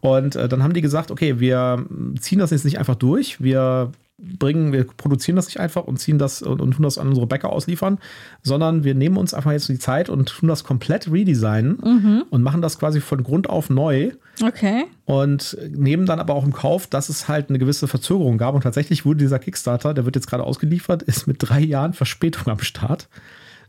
[0.00, 1.84] Und äh, dann haben die gesagt, okay, wir
[2.20, 6.18] ziehen das jetzt nicht einfach durch, wir bringen, wir produzieren das nicht einfach und ziehen
[6.18, 7.98] das und, und, tun das an unsere Bäcker ausliefern,
[8.42, 12.24] sondern wir nehmen uns einfach jetzt die Zeit und tun das komplett redesignen mhm.
[12.30, 14.12] und machen das quasi von Grund auf neu.
[14.42, 14.84] Okay.
[15.04, 18.54] Und nehmen dann aber auch im Kauf, dass es halt eine gewisse Verzögerung gab.
[18.54, 22.50] Und tatsächlich wurde dieser Kickstarter, der wird jetzt gerade ausgeliefert, ist mit drei Jahren Verspätung
[22.50, 23.08] am Start.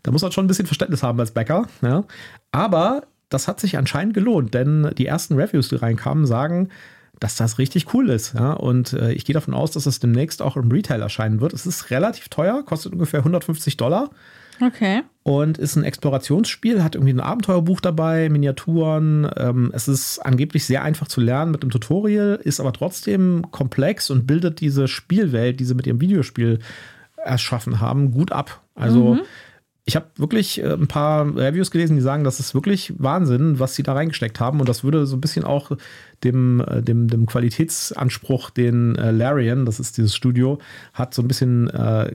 [0.03, 1.67] Da muss man schon ein bisschen Verständnis haben als Bäcker.
[1.81, 2.05] Ja.
[2.51, 6.69] Aber das hat sich anscheinend gelohnt, denn die ersten Reviews, die reinkamen, sagen,
[7.19, 8.33] dass das richtig cool ist.
[8.33, 8.53] Ja?
[8.53, 11.53] Und äh, ich gehe davon aus, dass das demnächst auch im Retail erscheinen wird.
[11.53, 14.09] Es ist relativ teuer, kostet ungefähr 150 Dollar.
[14.59, 15.03] Okay.
[15.21, 19.29] Und ist ein Explorationsspiel, hat irgendwie ein Abenteuerbuch dabei, Miniaturen.
[19.37, 24.09] Ähm, es ist angeblich sehr einfach zu lernen mit dem Tutorial, ist aber trotzdem komplex
[24.09, 26.59] und bildet diese Spielwelt, die sie mit ihrem Videospiel
[27.23, 28.61] erschaffen haben, gut ab.
[28.73, 29.21] Also mhm
[29.87, 33.73] ich habe wirklich äh, ein paar Reviews gelesen, die sagen, das ist wirklich Wahnsinn, was
[33.73, 34.59] sie da reingesteckt haben.
[34.59, 35.71] Und das würde so ein bisschen auch
[36.25, 40.59] dem, äh, dem, dem Qualitätsanspruch, den äh, Larian, das ist dieses Studio,
[40.93, 42.13] hat, so ein bisschen äh,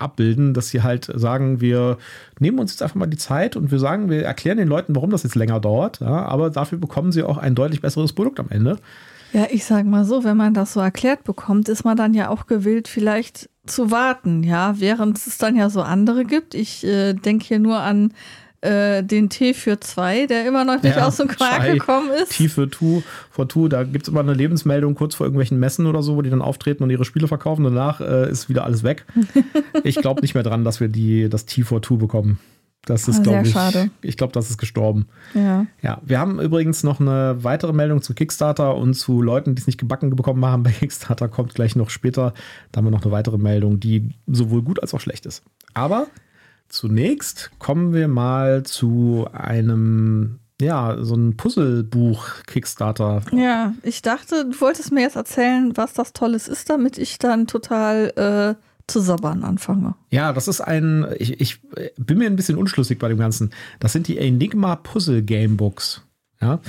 [0.00, 1.96] abbilden, dass sie halt sagen, wir
[2.40, 5.10] nehmen uns jetzt einfach mal die Zeit und wir sagen, wir erklären den Leuten, warum
[5.10, 6.00] das jetzt länger dauert.
[6.00, 8.78] Ja, aber dafür bekommen sie auch ein deutlich besseres Produkt am Ende.
[9.32, 12.30] Ja, ich sage mal so, wenn man das so erklärt bekommt, ist man dann ja
[12.30, 16.54] auch gewillt, vielleicht zu warten, ja, während es dann ja so andere gibt.
[16.54, 18.12] Ich äh, denke hier nur an
[18.62, 22.10] äh, den T für zwei, der immer noch nicht ja, aus dem Quark Schei, gekommen
[22.10, 22.36] ist.
[22.36, 25.86] T für two, for two, da gibt es immer eine Lebensmeldung kurz vor irgendwelchen Messen
[25.86, 27.64] oder so, wo die dann auftreten und ihre Spiele verkaufen.
[27.64, 29.04] Danach äh, ist wieder alles weg.
[29.84, 32.38] ich glaube nicht mehr dran, dass wir die, das T for two bekommen.
[32.84, 33.90] Das ist, ah, glaube ich, schade.
[34.02, 35.06] ich glaube, das ist gestorben.
[35.34, 35.66] Ja.
[35.82, 39.68] Ja, wir haben übrigens noch eine weitere Meldung zu Kickstarter und zu Leuten, die es
[39.68, 42.34] nicht gebacken bekommen haben bei Kickstarter, kommt gleich noch später.
[42.72, 45.44] Da haben wir noch eine weitere Meldung, die sowohl gut als auch schlecht ist.
[45.74, 46.08] Aber
[46.68, 53.22] zunächst kommen wir mal zu einem, ja, so ein Puzzlebuch Kickstarter.
[53.30, 57.46] Ja, ich dachte, du wolltest mir jetzt erzählen, was das Tolles ist, damit ich dann
[57.46, 58.56] total.
[58.58, 59.94] Äh zu sabbern anfange.
[60.10, 61.60] Ja, das ist ein, ich, ich
[61.96, 63.50] bin mir ein bisschen unschlüssig bei dem Ganzen.
[63.80, 66.02] Das sind die Enigma Puzzle Gamebooks.
[66.40, 66.60] Ja,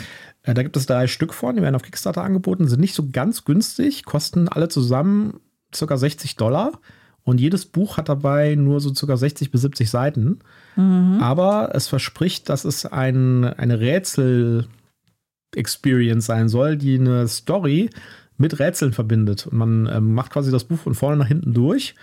[0.43, 3.09] äh, da gibt es drei Stück von, die werden auf Kickstarter angeboten, sind nicht so
[3.11, 5.39] ganz günstig, kosten alle zusammen
[5.71, 5.97] ca.
[5.97, 6.79] 60 Dollar.
[7.25, 9.15] Und jedes Buch hat dabei nur so ca.
[9.15, 10.39] 60 bis 70 Seiten.
[10.75, 11.19] Mhm.
[11.21, 17.89] Aber es verspricht, dass es ein, eine Rätsel-Experience sein soll, die eine Story
[18.37, 19.47] mit Rätseln verbindet.
[19.47, 21.95] Und man ähm, macht quasi das Buch von vorne nach hinten durch,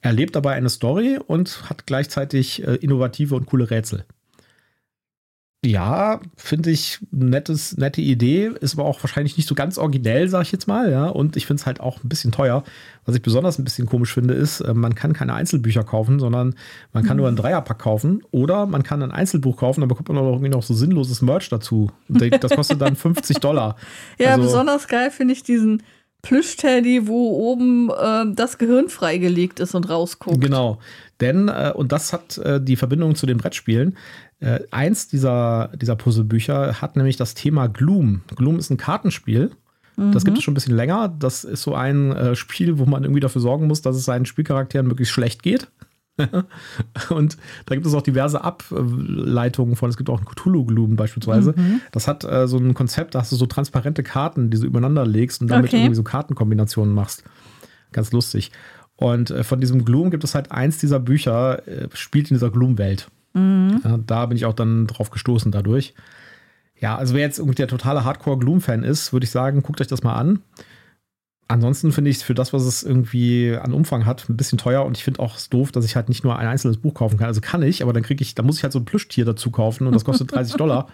[0.00, 4.04] erlebt dabei eine Story und hat gleichzeitig äh, innovative und coole Rätsel.
[5.64, 10.42] Ja, finde ich nettes, nette Idee, ist aber auch wahrscheinlich nicht so ganz originell, sag
[10.42, 11.06] ich jetzt mal, ja.
[11.06, 12.64] Und ich finde es halt auch ein bisschen teuer.
[13.04, 16.56] Was ich besonders ein bisschen komisch finde, ist, äh, man kann keine Einzelbücher kaufen, sondern
[16.92, 17.20] man kann mhm.
[17.20, 20.48] nur einen Dreierpack kaufen oder man kann ein Einzelbuch kaufen, dann bekommt man auch irgendwie
[20.48, 21.90] noch so sinnloses Merch dazu.
[22.08, 23.76] Das kostet dann 50 Dollar.
[24.18, 25.82] Ja, also, besonders geil finde ich diesen
[26.22, 30.40] Plüschteddy, wo oben äh, das Gehirn freigelegt ist und rausguckt.
[30.40, 30.78] Genau.
[31.20, 33.96] Denn, äh, und das hat äh, die Verbindung zu den Brettspielen,
[34.42, 38.22] äh, eins dieser, dieser Puzzlebücher hat nämlich das Thema Gloom.
[38.34, 39.52] Gloom ist ein Kartenspiel.
[39.96, 40.44] Das gibt es mhm.
[40.44, 41.08] schon ein bisschen länger.
[41.08, 44.24] Das ist so ein äh, Spiel, wo man irgendwie dafür sorgen muss, dass es seinen
[44.24, 45.68] Spielcharakteren möglichst schlecht geht.
[47.10, 49.90] und da gibt es auch diverse Ableitungen von.
[49.90, 51.54] Es gibt auch ein Cthulhu-Gloom beispielsweise.
[51.56, 51.80] Mhm.
[51.90, 55.06] Das hat äh, so ein Konzept, da hast du so transparente Karten, die du übereinander
[55.06, 55.78] legst und damit okay.
[55.78, 57.24] irgendwie so Kartenkombinationen machst.
[57.92, 58.50] Ganz lustig.
[58.96, 62.50] Und äh, von diesem Gloom gibt es halt eins dieser Bücher, äh, spielt in dieser
[62.50, 63.08] Gloom-Welt.
[63.34, 63.80] Mhm.
[63.84, 65.94] Ja, da bin ich auch dann drauf gestoßen dadurch.
[66.78, 70.02] Ja, also wer jetzt irgendwie der totale Hardcore-Gloom-Fan ist, würde ich sagen, guckt euch das
[70.02, 70.40] mal an.
[71.48, 74.84] Ansonsten finde ich es für das, was es irgendwie an Umfang hat, ein bisschen teuer
[74.84, 77.18] und ich finde auch es doof, dass ich halt nicht nur ein einzelnes Buch kaufen
[77.18, 77.26] kann.
[77.28, 79.50] Also kann ich, aber dann kriege ich, da muss ich halt so ein Plüschtier dazu
[79.50, 80.88] kaufen und das kostet 30 Dollar.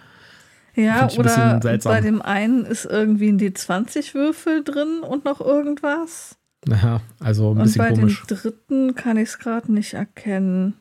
[0.75, 6.37] Ja, oder bei dem einen ist irgendwie ein D20-Würfel drin und noch irgendwas.
[6.65, 8.23] Naja, also ein bisschen Und bei komisch.
[8.25, 10.73] dem dritten kann ich es gerade nicht erkennen.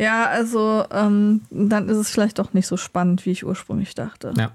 [0.00, 4.32] Ja, also ähm, dann ist es vielleicht doch nicht so spannend, wie ich ursprünglich dachte.
[4.36, 4.52] Ja.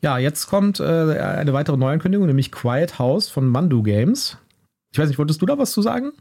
[0.00, 4.36] Ja, jetzt kommt äh, eine weitere Neuankündigung, nämlich Quiet House von Mandu Games.
[4.92, 6.12] Ich weiß nicht, wolltest du da was zu sagen?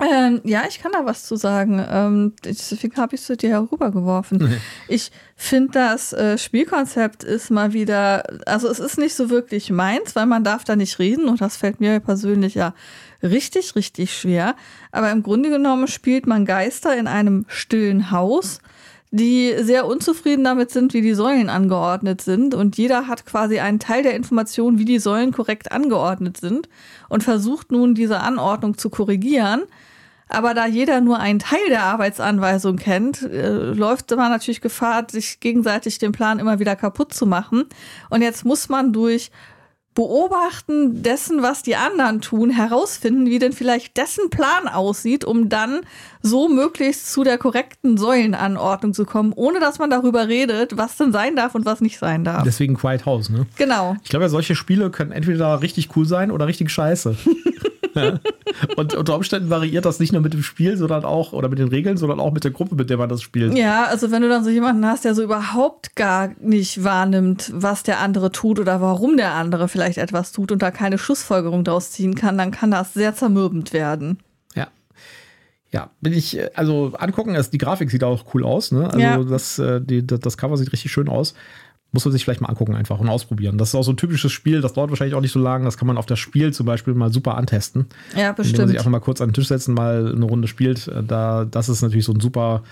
[0.00, 1.84] Ähm, ja, ich kann da was zu sagen.
[1.88, 4.58] Ähm, deswegen habe ich es dir herübergeworfen.
[4.88, 10.16] Ich finde, das äh, Spielkonzept ist mal wieder, also es ist nicht so wirklich meins,
[10.16, 12.74] weil man darf da nicht reden und das fällt mir persönlich ja
[13.24, 14.54] richtig, richtig schwer.
[14.92, 18.60] Aber im Grunde genommen spielt man Geister in einem stillen Haus,
[19.10, 22.54] die sehr unzufrieden damit sind, wie die Säulen angeordnet sind.
[22.54, 26.68] Und jeder hat quasi einen Teil der Information, wie die Säulen korrekt angeordnet sind
[27.08, 29.62] und versucht nun diese Anordnung zu korrigieren.
[30.28, 35.38] Aber da jeder nur einen Teil der Arbeitsanweisung kennt, äh, läuft man natürlich Gefahr, sich
[35.38, 37.66] gegenseitig den Plan immer wieder kaputt zu machen.
[38.10, 39.30] Und jetzt muss man durch
[39.94, 45.80] Beobachten dessen, was die anderen tun, herausfinden, wie denn vielleicht dessen Plan aussieht, um dann
[46.20, 51.12] so möglichst zu der korrekten Säulenanordnung zu kommen, ohne dass man darüber redet, was denn
[51.12, 52.42] sein darf und was nicht sein darf.
[52.42, 53.46] Deswegen Quiet House, ne?
[53.56, 53.96] genau.
[54.02, 57.16] Ich glaube ja, solche Spiele können entweder richtig cool sein oder richtig scheiße.
[57.94, 58.18] ja.
[58.76, 61.68] Und unter Umständen variiert das nicht nur mit dem Spiel, sondern auch, oder mit den
[61.68, 63.56] Regeln, sondern auch mit der Gruppe, mit der man das spielt.
[63.56, 67.82] Ja, also wenn du dann so jemanden hast, der so überhaupt gar nicht wahrnimmt, was
[67.82, 71.90] der andere tut oder warum der andere vielleicht etwas tut und da keine Schlussfolgerung draus
[71.90, 74.18] ziehen kann, dann kann das sehr zermürbend werden.
[74.54, 74.68] Ja.
[75.70, 78.86] Ja, bin ich, äh, also angucken, also die Grafik sieht auch cool aus, ne?
[78.86, 79.22] Also Ja.
[79.24, 81.34] das, äh, die, das Cover sieht richtig schön aus.
[81.94, 83.56] Muss man sich vielleicht mal angucken einfach und ausprobieren.
[83.56, 85.64] Das ist auch so ein typisches Spiel, das dauert wahrscheinlich auch nicht so lange.
[85.64, 87.86] Das kann man auf das Spiel zum Beispiel mal super antesten.
[88.16, 88.68] Ja, Indem man bestimmt.
[88.68, 90.88] sich einfach mal kurz an den Tisch setzen, mal eine Runde spielt.
[90.88, 92.64] Äh, Da, das ist natürlich so ein super.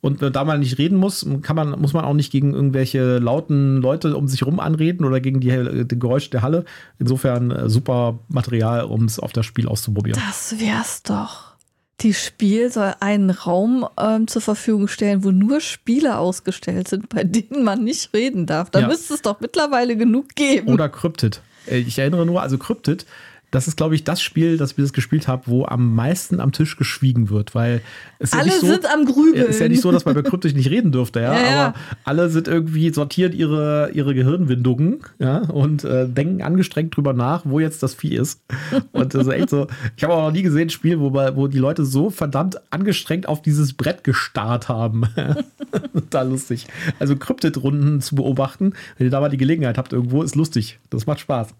[0.00, 3.18] Und äh, da man nicht reden muss, kann man, muss man auch nicht gegen irgendwelche
[3.18, 6.64] lauten Leute um sich rum anreden oder gegen die, äh, die Geräusche der Halle.
[6.98, 10.18] Insofern super Material, um es auf das Spiel auszuprobieren.
[10.26, 11.49] Das wär's doch.
[12.00, 17.24] Die Spiel soll einen Raum ähm, zur Verfügung stellen, wo nur Spiele ausgestellt sind, bei
[17.24, 18.70] denen man nicht reden darf.
[18.70, 18.88] Da Ja.
[18.88, 20.68] müsste es doch mittlerweile genug geben.
[20.72, 21.42] Oder Cryptid.
[21.66, 23.04] Äh, Ich erinnere nur, also Cryptid,
[23.50, 26.52] das ist, glaube ich, das Spiel, das wir das gespielt haben, wo am meisten am
[26.52, 27.80] Tisch geschwiegen wird, weil
[28.18, 29.46] es ist ja Alle nicht so, sind am Grübeln.
[29.46, 32.30] Ist ja nicht so, dass man bei Cryptid nicht reden dürfte, ja, Ja, aber alle
[32.30, 37.82] sind irgendwie sortiert ihre, ihre Gehirnwindungen, ja, und äh, denken angestrengt drüber nach, wo jetzt
[37.82, 38.40] das Vieh ist.
[38.92, 41.48] Und das ist echt so, ich habe auch noch nie gesehen, ein Spiel, wo, wo
[41.48, 45.04] die Leute so verdammt angestrengt auf dieses Brett gestarrt haben.
[45.92, 46.66] Total lustig.
[46.98, 50.78] Also Cryptid-Runden zu beobachten, wenn ihr da mal die Gelegenheit habt irgendwo, ist lustig.
[50.90, 51.54] Das macht Spaß.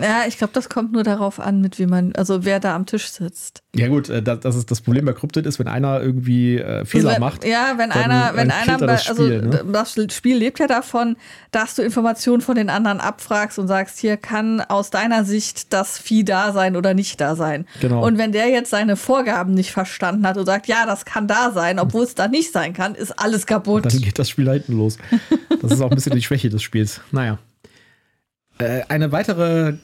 [0.00, 2.86] Ja, ich glaube, das kommt nur darauf an, mit wie man, also wer da am
[2.86, 3.62] Tisch sitzt.
[3.74, 6.84] Ja gut, äh, das, das ist das Problem bei Cryptid ist, wenn einer irgendwie äh,
[6.84, 7.44] Fehler Also wenn, macht.
[7.44, 9.64] Ja, wenn einer, wenn einer, er das also Spiel, ne?
[9.72, 11.16] das Spiel lebt ja davon,
[11.50, 15.98] dass du Informationen von den anderen abfragst und sagst, hier kann aus deiner Sicht das
[15.98, 17.66] Vieh da sein oder nicht da sein.
[17.80, 18.04] Genau.
[18.04, 21.52] Und wenn der jetzt seine Vorgaben nicht verstanden hat und sagt, ja, das kann da
[21.52, 23.84] sein, obwohl es da nicht sein kann, ist alles kaputt.
[23.86, 24.98] Dann geht das Spiel da hinten los.
[25.62, 27.00] Das ist auch ein bisschen die Schwäche des Spiels.
[27.12, 27.38] Naja.
[28.58, 29.74] Äh, eine weitere äh,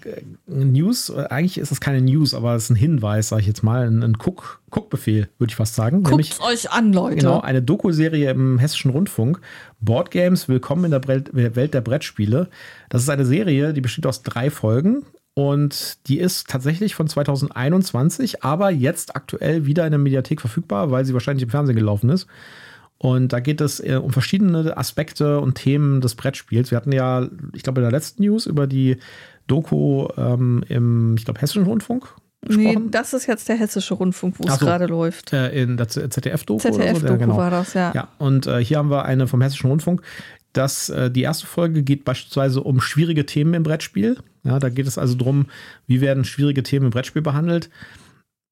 [0.46, 3.62] News, äh, eigentlich ist es keine News, aber es ist ein Hinweis, sage ich jetzt
[3.62, 6.02] mal, ein, ein Guck- Guckbefehl, würde ich fast sagen.
[6.02, 7.16] Guckt euch an, Leute.
[7.16, 9.40] Genau, eine Doku-Serie im Hessischen Rundfunk.
[9.80, 12.48] Board Games, Willkommen in der Welt der Brettspiele.
[12.88, 15.04] Das ist eine Serie, die besteht aus drei Folgen
[15.34, 21.04] und die ist tatsächlich von 2021, aber jetzt aktuell wieder in der Mediathek verfügbar, weil
[21.04, 22.26] sie wahrscheinlich im Fernsehen gelaufen ist.
[23.02, 26.70] Und da geht es äh, um verschiedene Aspekte und Themen des Brettspiels.
[26.70, 28.96] Wir hatten ja, ich glaube, in der letzten News über die
[29.48, 32.14] Doku ähm, im, ich glaube, Hessischen Rundfunk
[32.48, 32.90] nee, gesprochen.
[32.92, 34.66] das ist jetzt der hessische Rundfunk, wo es so.
[34.66, 35.32] gerade läuft.
[35.32, 36.62] äh, in der ZDF-Doku.
[36.64, 36.78] oder so?
[36.78, 37.36] ZDF-Doku Ja, genau.
[37.36, 37.90] war das, ja.
[37.92, 40.02] Ja, und äh, hier haben wir eine vom Hessischen Rundfunk.
[40.52, 44.18] Das, äh, die erste Folge geht beispielsweise um schwierige Themen im Brettspiel.
[44.44, 45.46] Ja, da geht es also darum,
[45.88, 47.68] wie werden schwierige Themen im Brettspiel behandelt.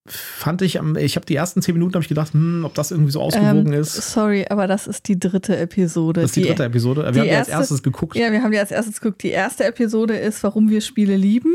[0.06, 3.12] Fand ich, ich habe die ersten zehn Minuten habe ich gedacht, hm, ob das irgendwie
[3.12, 3.94] so ausgewogen Ähm, ist.
[4.12, 6.22] Sorry, aber das ist die dritte Episode.
[6.22, 7.02] Das ist die dritte Episode.
[7.04, 8.16] Wir die haben die als erste- erstes geguckt.
[8.16, 9.22] Ja, wir haben die als erstes geguckt.
[9.22, 11.52] Die erste Episode ist, warum wir Spiele lieben.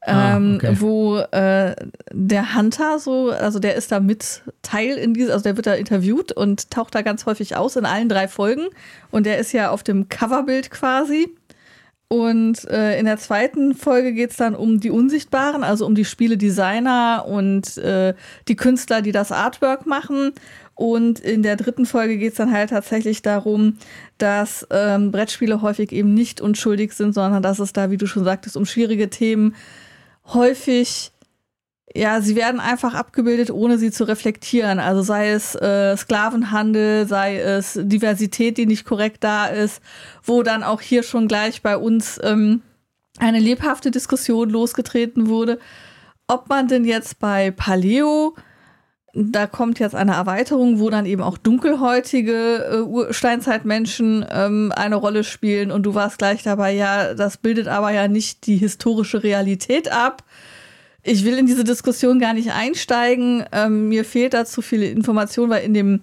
[0.00, 0.76] Ah, ähm, okay.
[0.80, 1.74] Wo äh,
[2.12, 5.74] der Hunter so, also der ist da mit Teil in dieser, also der wird da
[5.74, 8.66] interviewt und taucht da ganz häufig aus in allen drei Folgen.
[9.10, 11.28] Und der ist ja auf dem Coverbild quasi.
[12.08, 16.04] Und äh, in der zweiten Folge geht es dann um die Unsichtbaren, also um die
[16.04, 18.14] Spieledesigner und äh,
[18.46, 20.32] die Künstler, die das Artwork machen.
[20.76, 23.78] Und in der dritten Folge geht es dann halt tatsächlich darum,
[24.18, 28.24] dass ähm, Brettspiele häufig eben nicht unschuldig sind, sondern dass es da, wie du schon
[28.24, 29.56] sagtest, um schwierige Themen
[30.32, 31.10] häufig,
[31.96, 34.78] ja, sie werden einfach abgebildet, ohne sie zu reflektieren.
[34.78, 39.80] Also sei es äh, Sklavenhandel, sei es Diversität, die nicht korrekt da ist,
[40.22, 42.62] wo dann auch hier schon gleich bei uns ähm,
[43.18, 45.58] eine lebhafte Diskussion losgetreten wurde.
[46.28, 48.34] ob man denn jetzt bei Paleo
[49.18, 55.24] da kommt jetzt eine Erweiterung, wo dann eben auch dunkelhäutige äh, Steinzeitmenschen ähm, eine Rolle
[55.24, 55.70] spielen.
[55.70, 60.22] Und du warst gleich dabei, ja, das bildet aber ja nicht die historische Realität ab.
[61.06, 63.44] Ich will in diese Diskussion gar nicht einsteigen.
[63.52, 66.00] Ähm, mir fehlt dazu viele Informationen, weil in dem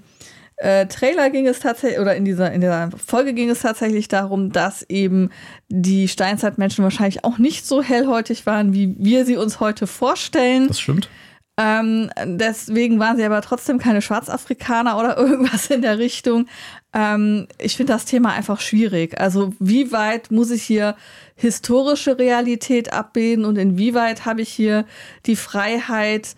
[0.56, 4.54] äh, Trailer ging es tatsächlich, oder in dieser, in dieser Folge ging es tatsächlich darum,
[4.54, 5.30] dass eben
[5.68, 10.70] die Steinzeitmenschen wahrscheinlich auch nicht so hellhäutig waren, wie wir sie uns heute vorstellen.
[10.70, 11.10] Das stimmt.
[11.56, 16.48] Ähm, deswegen waren sie aber trotzdem keine Schwarzafrikaner oder irgendwas in der Richtung.
[16.94, 19.20] Ähm, ich finde das Thema einfach schwierig.
[19.20, 20.96] Also wie weit muss ich hier
[21.36, 24.86] historische Realität abbilden und inwieweit habe ich hier
[25.26, 26.36] die Freiheit,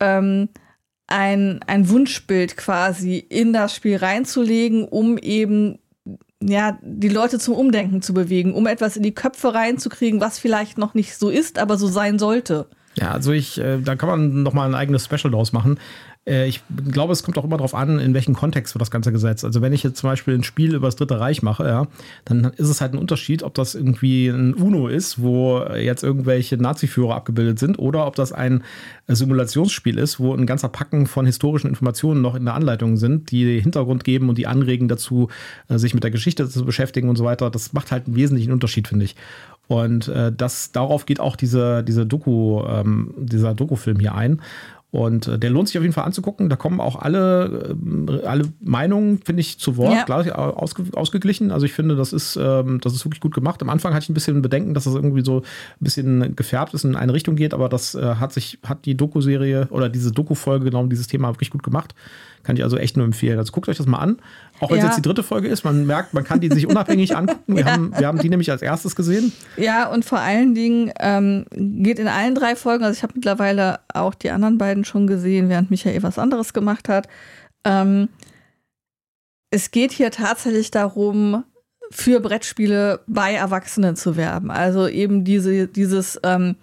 [0.00, 0.48] ähm,
[1.08, 5.78] ein, ein Wunschbild quasi in das Spiel reinzulegen, um eben
[6.42, 10.78] ja, die Leute zum Umdenken zu bewegen, um etwas in die Köpfe reinzukriegen, was vielleicht
[10.78, 12.68] noch nicht so ist, aber so sein sollte.
[12.96, 15.78] Ja, also ich, äh, da kann man nochmal ein eigenes Special draus machen.
[16.26, 19.12] Äh, ich glaube, es kommt auch immer darauf an, in welchem Kontext wird das Ganze
[19.12, 19.44] gesetzt.
[19.44, 21.86] Also wenn ich jetzt zum Beispiel ein Spiel über das Dritte Reich mache, ja,
[22.24, 26.56] dann ist es halt ein Unterschied, ob das irgendwie ein UNO ist, wo jetzt irgendwelche
[26.56, 28.64] Nazi-Führer abgebildet sind, oder ob das ein
[29.08, 33.60] Simulationsspiel ist, wo ein ganzer Packen von historischen Informationen noch in der Anleitung sind, die
[33.60, 35.28] Hintergrund geben und die anregen dazu,
[35.68, 37.50] äh, sich mit der Geschichte zu beschäftigen und so weiter.
[37.50, 39.16] Das macht halt einen wesentlichen Unterschied, finde ich.
[39.68, 44.40] Und äh, das, darauf geht auch diese, diese Doku, ähm, dieser Dokufilm hier ein.
[44.92, 46.48] Und äh, der lohnt sich auf jeden Fall anzugucken.
[46.48, 47.76] Da kommen auch alle,
[48.08, 50.04] äh, alle Meinungen, finde ich, zu Wort, ja.
[50.04, 51.50] gleich ausge, ausgeglichen.
[51.50, 53.60] Also ich finde, das ist, ähm, das ist wirklich gut gemacht.
[53.62, 55.44] Am Anfang hatte ich ein bisschen Bedenken, dass das irgendwie so ein
[55.80, 58.96] bisschen gefärbt ist und in eine Richtung geht, aber das äh, hat sich, hat die
[58.96, 61.94] Doku-Serie oder diese Doku-Folge genau dieses Thema wirklich gut gemacht.
[62.46, 63.38] Kann ich also echt nur empfehlen.
[63.38, 64.18] Also guckt euch das mal an.
[64.60, 64.88] Auch wenn es ja.
[64.90, 67.56] jetzt die dritte Folge ist, man merkt, man kann die sich unabhängig angucken.
[67.56, 67.72] Wir, ja.
[67.72, 69.32] haben, wir haben die nämlich als erstes gesehen.
[69.56, 73.80] Ja, und vor allen Dingen ähm, geht in allen drei Folgen, also ich habe mittlerweile
[73.92, 77.08] auch die anderen beiden schon gesehen, während Michael was anderes gemacht hat.
[77.64, 78.08] Ähm,
[79.50, 81.42] es geht hier tatsächlich darum,
[81.90, 84.50] für Brettspiele bei Erwachsenen zu werben.
[84.50, 86.56] Also eben diese, dieses ähm,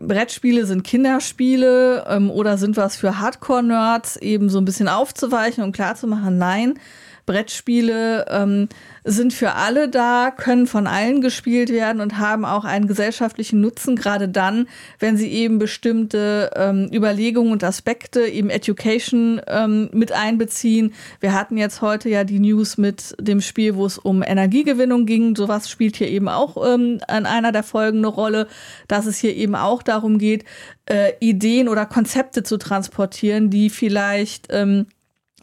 [0.00, 5.72] Brettspiele sind Kinderspiele ähm, oder sind was für Hardcore-Nerds, eben so ein bisschen aufzuweichen und
[5.72, 6.78] klarzumachen, nein,
[7.26, 8.68] Brettspiele ähm,
[9.08, 13.94] sind für alle da, können von allen gespielt werden und haben auch einen gesellschaftlichen Nutzen,
[13.94, 14.66] gerade dann,
[14.98, 20.92] wenn sie eben bestimmte ähm, Überlegungen und Aspekte, eben Education ähm, mit einbeziehen.
[21.20, 25.36] Wir hatten jetzt heute ja die News mit dem Spiel, wo es um Energiegewinnung ging.
[25.36, 28.48] Sowas spielt hier eben auch ähm, an einer der Folgen eine Rolle,
[28.88, 30.44] dass es hier eben auch darum geht,
[30.86, 34.86] äh, Ideen oder Konzepte zu transportieren, die vielleicht ähm,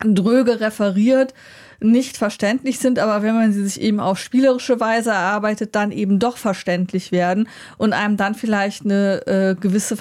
[0.04, 1.34] dröge referiert
[1.84, 6.20] nicht verständlich sind, aber wenn man sie sich eben auf spielerische Weise erarbeitet, dann eben
[6.20, 9.98] doch verständlich werden und einem dann vielleicht eine äh, gewisse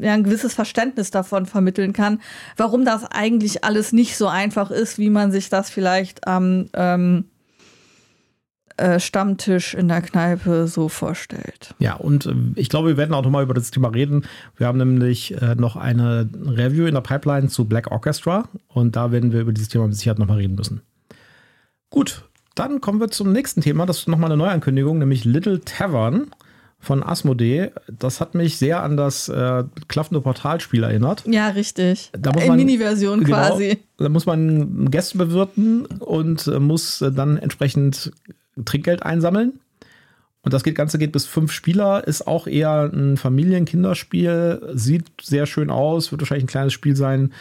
[0.00, 2.20] ja, ein gewisses Verständnis davon vermitteln kann,
[2.56, 7.24] warum das eigentlich alles nicht so einfach ist, wie man sich das vielleicht am ähm,
[8.76, 11.76] äh, Stammtisch in der Kneipe so vorstellt.
[11.78, 14.24] Ja, und äh, ich glaube, wir werden auch nochmal über das Thema reden.
[14.56, 19.12] Wir haben nämlich äh, noch eine Review in der Pipeline zu Black Orchestra und da
[19.12, 20.82] werden wir über dieses Thema mit Sicherheit nochmal reden müssen.
[21.94, 22.24] Gut,
[22.56, 23.86] dann kommen wir zum nächsten Thema.
[23.86, 26.26] Das ist nochmal eine Neuankündigung, nämlich Little Tavern
[26.80, 27.70] von Asmodee.
[27.86, 31.22] Das hat mich sehr an das äh, klaffende Portalspiel erinnert.
[31.24, 32.10] Ja, richtig.
[32.18, 33.78] Da muss man, In Mini-Version genau, quasi.
[33.98, 38.10] Da muss man Gäste bewirten und äh, muss äh, dann entsprechend
[38.64, 39.60] Trinkgeld einsammeln.
[40.42, 45.70] Und das Ganze geht bis fünf Spieler, ist auch eher ein Familien-Kinderspiel, sieht sehr schön
[45.70, 47.32] aus, wird wahrscheinlich ein kleines Spiel sein,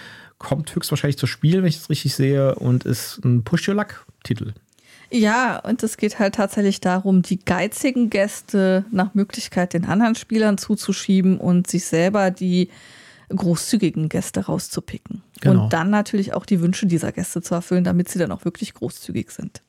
[0.43, 4.53] kommt höchstwahrscheinlich zu Spiel, wenn ich es richtig sehe, und ist ein Push-Your-Luck-Titel.
[5.09, 10.57] Ja, und es geht halt tatsächlich darum, die geizigen Gäste nach Möglichkeit den anderen Spielern
[10.57, 12.69] zuzuschieben und sich selber die
[13.29, 15.23] großzügigen Gäste rauszupicken.
[15.39, 15.65] Genau.
[15.65, 18.73] Und dann natürlich auch die Wünsche dieser Gäste zu erfüllen, damit sie dann auch wirklich
[18.73, 19.61] großzügig sind.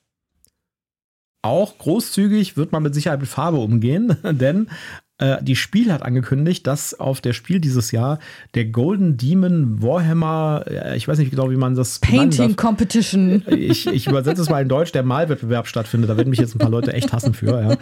[1.42, 4.70] Auch großzügig wird man mit Sicherheit mit Farbe umgehen, denn
[5.18, 8.18] äh, die Spiel hat angekündigt, dass auf der Spiel dieses Jahr
[8.54, 13.44] der Golden Demon Warhammer, äh, ich weiß nicht genau, wie man das Painting Competition.
[13.46, 16.10] Ich, ich übersetze es mal in Deutsch, der Malwettbewerb stattfindet.
[16.10, 17.60] Da werden mich jetzt ein paar Leute echt hassen für.
[17.60, 17.76] Ja.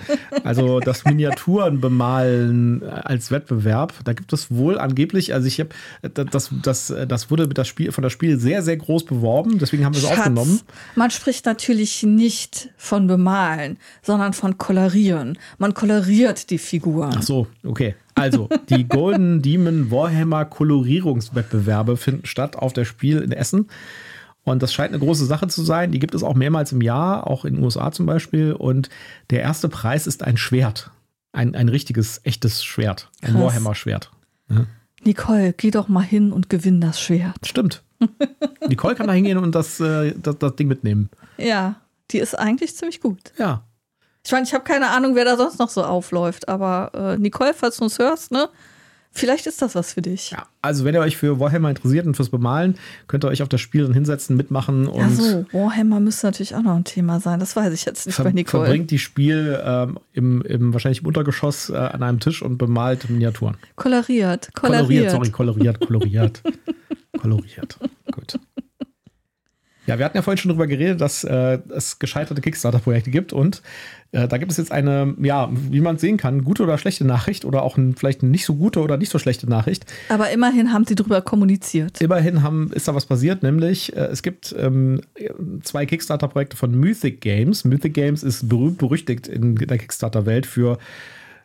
[0.44, 5.70] Also das Miniaturen bemalen als Wettbewerb, da gibt es wohl angeblich, also ich habe,
[6.12, 9.84] das, das, das wurde mit das Spiel, von das Spiel sehr, sehr groß beworben, deswegen
[9.86, 10.60] haben wir es aufgenommen.
[10.96, 15.38] Man spricht natürlich nicht von bemalen, sondern von kolorieren.
[15.58, 17.21] Man koloriert die Figuren.
[17.22, 17.94] Ach so, okay.
[18.14, 23.68] Also, die Golden Demon Warhammer Kolorierungswettbewerbe finden statt auf der Spiel in Essen.
[24.44, 25.92] Und das scheint eine große Sache zu sein.
[25.92, 28.52] Die gibt es auch mehrmals im Jahr, auch in den USA zum Beispiel.
[28.52, 28.90] Und
[29.30, 30.90] der erste Preis ist ein Schwert.
[31.32, 33.08] Ein, ein richtiges, echtes Schwert.
[33.22, 34.10] Ein Warhammer-Schwert.
[34.50, 34.66] Ja.
[35.04, 37.46] Nicole, geh doch mal hin und gewinn das Schwert.
[37.46, 37.82] Stimmt.
[38.68, 41.08] Nicole kann da hingehen und das, äh, das, das Ding mitnehmen.
[41.38, 41.76] Ja,
[42.10, 43.32] die ist eigentlich ziemlich gut.
[43.38, 43.64] Ja.
[44.24, 47.54] Ich meine, ich habe keine Ahnung, wer da sonst noch so aufläuft, aber äh, Nicole,
[47.54, 48.48] falls du uns hörst, ne?
[49.14, 50.30] Vielleicht ist das was für dich.
[50.30, 50.46] ja.
[50.62, 53.60] Also, wenn ihr euch für Warhammer interessiert und fürs Bemalen, könnt ihr euch auf das
[53.60, 57.38] Spiel dann hinsetzen, mitmachen und so, Warhammer müsste natürlich auch noch ein Thema sein.
[57.38, 58.64] Das weiß ich jetzt nicht bei Nicole.
[58.64, 63.10] verbringt die Spiel ähm, im, im wahrscheinlich im Untergeschoss äh, an einem Tisch und bemalt
[63.10, 63.56] Miniaturen.
[63.76, 64.86] Koloriert, koloriert.
[64.86, 66.42] Koloriert, sorry, koloriert, koloriert.
[67.20, 67.78] koloriert.
[68.12, 68.38] Gut.
[69.86, 73.62] Ja, wir hatten ja vorhin schon drüber geredet, dass äh, es gescheiterte Kickstarter-Projekte gibt und
[74.12, 77.44] äh, da gibt es jetzt eine, ja, wie man sehen kann, gute oder schlechte Nachricht
[77.44, 79.86] oder auch ein, vielleicht eine nicht so gute oder nicht so schlechte Nachricht.
[80.10, 82.00] Aber immerhin haben sie drüber kommuniziert.
[82.00, 85.00] Immerhin haben, ist da was passiert, nämlich äh, es gibt ähm,
[85.62, 87.64] zwei Kickstarter-Projekte von Mythic Games.
[87.64, 90.78] Mythic Games ist berühmt berüchtigt in der Kickstarter-Welt für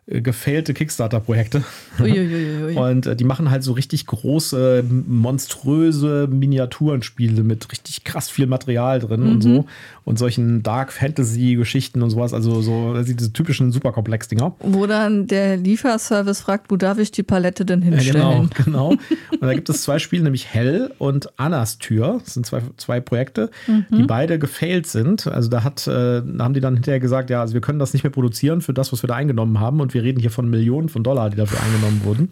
[0.07, 1.63] gefailte Kickstarter-Projekte.
[2.75, 8.99] Und äh, die machen halt so richtig große, monströse Miniaturenspiele mit richtig krass viel Material
[8.99, 9.65] drin und so.
[10.05, 12.33] Und solchen Dark Fantasy-Geschichten und sowas.
[12.33, 14.55] Also so also diese typischen Superkomplex-Dinger.
[14.59, 18.49] Wo dann der Lieferservice fragt, wo darf ich die Palette denn Ja, genau, hinstellen?
[18.65, 18.89] genau.
[18.89, 22.21] Und da gibt es zwei Spiele, nämlich Hell und Annas Tür.
[22.23, 25.27] Das sind zwei, zwei Projekte, die beide gefailt sind.
[25.27, 27.91] Also da hat, äh, da haben die dann hinterher gesagt, ja, also wir können das
[27.91, 29.81] nicht mehr produzieren für das, was wir da eingenommen haben.
[29.81, 32.31] Und wir reden hier von Millionen von Dollar, die dafür eingenommen wurden.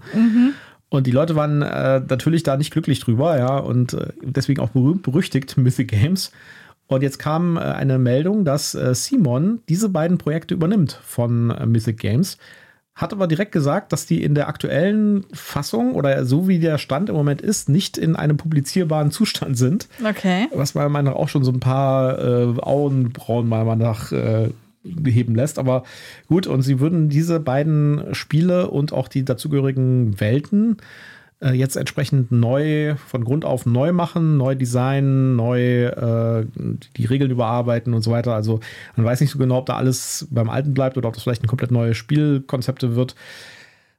[0.89, 4.69] Und die Leute waren äh, natürlich da nicht glücklich drüber, ja, und äh, deswegen auch
[4.69, 6.31] berühmt berüchtigt Mythic Games.
[6.87, 11.65] Und jetzt kam äh, eine Meldung, dass äh, Simon diese beiden Projekte übernimmt von äh,
[11.65, 12.37] Mythic Games.
[12.93, 17.09] Hat aber direkt gesagt, dass die in der aktuellen Fassung oder so wie der Stand
[17.09, 19.89] im Moment ist, nicht in einem publizierbaren Zustand sind.
[20.07, 20.47] Okay.
[20.53, 24.13] Was meiner Meinung nach auch schon so ein paar äh, Augenbrauen mal nach
[24.85, 25.59] äh, heben lässt.
[25.59, 25.83] Aber
[26.27, 30.77] gut, und sie würden diese beiden Spiele und auch die dazugehörigen Welten
[31.41, 36.45] äh, jetzt entsprechend neu, von Grund auf neu machen, neu designen, neu äh,
[36.97, 38.33] die Regeln überarbeiten und so weiter.
[38.33, 38.59] Also
[38.95, 41.43] man weiß nicht so genau, ob da alles beim Alten bleibt oder ob das vielleicht
[41.43, 43.15] ein komplett neues Spielkonzepte wird.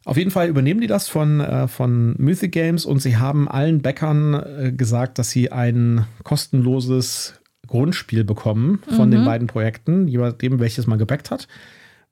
[0.04, 3.82] Auf jeden Fall übernehmen die das von, äh, von Mythic Games und sie haben allen
[3.82, 7.34] Bäckern äh, gesagt, dass sie ein kostenloses
[7.66, 11.48] Grundspiel bekommen von den beiden Projekten, je nachdem, welches man gebackt hat.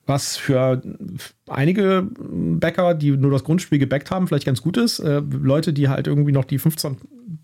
[0.07, 0.83] Was für
[1.49, 4.99] einige Bäcker, die nur das Grundspiel gebackt haben, vielleicht ganz gut ist.
[4.99, 6.99] Äh, Leute, die halt irgendwie noch die 15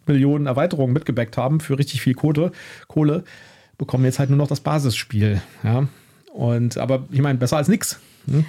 [0.07, 2.53] Millionen Erweiterungen mitgebackt haben für richtig viel Kohle,
[2.87, 3.25] Kohle
[3.79, 5.41] bekommen jetzt halt nur noch das Basisspiel.
[5.63, 5.89] Ja.
[6.33, 7.99] Und aber ich meine, besser als nichts.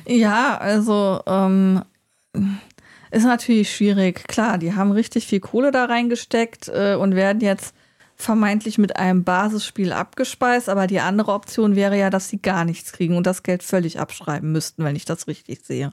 [0.05, 1.81] Ja, also ähm,
[3.11, 4.27] ist natürlich schwierig.
[4.27, 7.73] Klar, die haben richtig viel Kohle da reingesteckt äh, und werden jetzt
[8.21, 12.91] vermeintlich mit einem Basisspiel abgespeist, aber die andere Option wäre ja, dass sie gar nichts
[12.93, 15.91] kriegen und das Geld völlig abschreiben müssten, wenn ich das richtig sehe.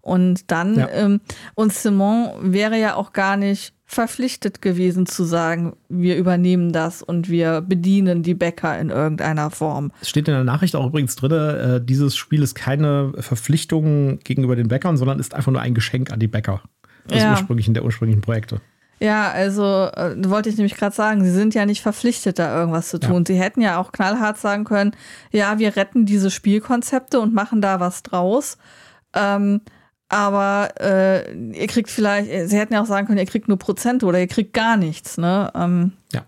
[0.00, 0.88] Und dann, Ja.
[0.90, 1.20] ähm,
[1.54, 7.28] und Simon wäre ja auch gar nicht verpflichtet gewesen zu sagen, wir übernehmen das und
[7.30, 9.92] wir bedienen die Bäcker in irgendeiner Form.
[10.00, 14.56] Es steht in der Nachricht auch übrigens drin, äh, dieses Spiel ist keine Verpflichtung gegenüber
[14.56, 16.62] den Bäckern, sondern ist einfach nur ein Geschenk an die Bäcker.
[17.06, 17.30] Das Ja.
[17.30, 18.60] ursprünglichen, der ursprünglichen Projekte.
[19.00, 22.88] Ja, also äh, wollte ich nämlich gerade sagen, sie sind ja nicht verpflichtet, da irgendwas
[22.88, 23.26] zu tun.
[23.26, 24.92] Sie hätten ja auch knallhart sagen können,
[25.30, 28.56] ja, wir retten diese Spielkonzepte und machen da was draus.
[29.14, 29.60] Ähm,
[30.08, 33.58] aber äh, ihr kriegt vielleicht, äh, sie hätten ja auch sagen können, ihr kriegt nur
[33.58, 35.18] Prozente oder ihr kriegt gar nichts.
[35.18, 35.50] Ne?
[35.54, 36.24] Ähm, Ja.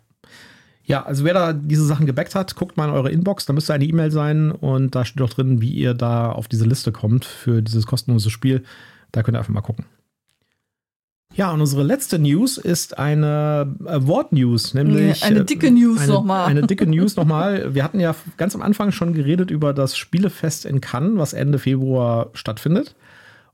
[0.89, 3.75] Ja, also wer da diese Sachen gebackt hat, guckt mal in eure Inbox, da müsste
[3.75, 7.25] eine E-Mail sein und da steht auch drin, wie ihr da auf diese Liste kommt
[7.25, 8.63] für dieses kostenlose Spiel.
[9.11, 9.87] Da könnt ihr einfach mal gucken.
[11.37, 15.23] Ja, und unsere letzte News ist eine äh, Wort-News, nämlich.
[15.23, 16.47] Eine äh, dicke News eine, nochmal.
[16.47, 17.75] Eine dicke News nochmal.
[17.75, 21.59] Wir hatten ja ganz am Anfang schon geredet über das Spielefest in Cannes, was Ende
[21.59, 22.95] Februar stattfindet.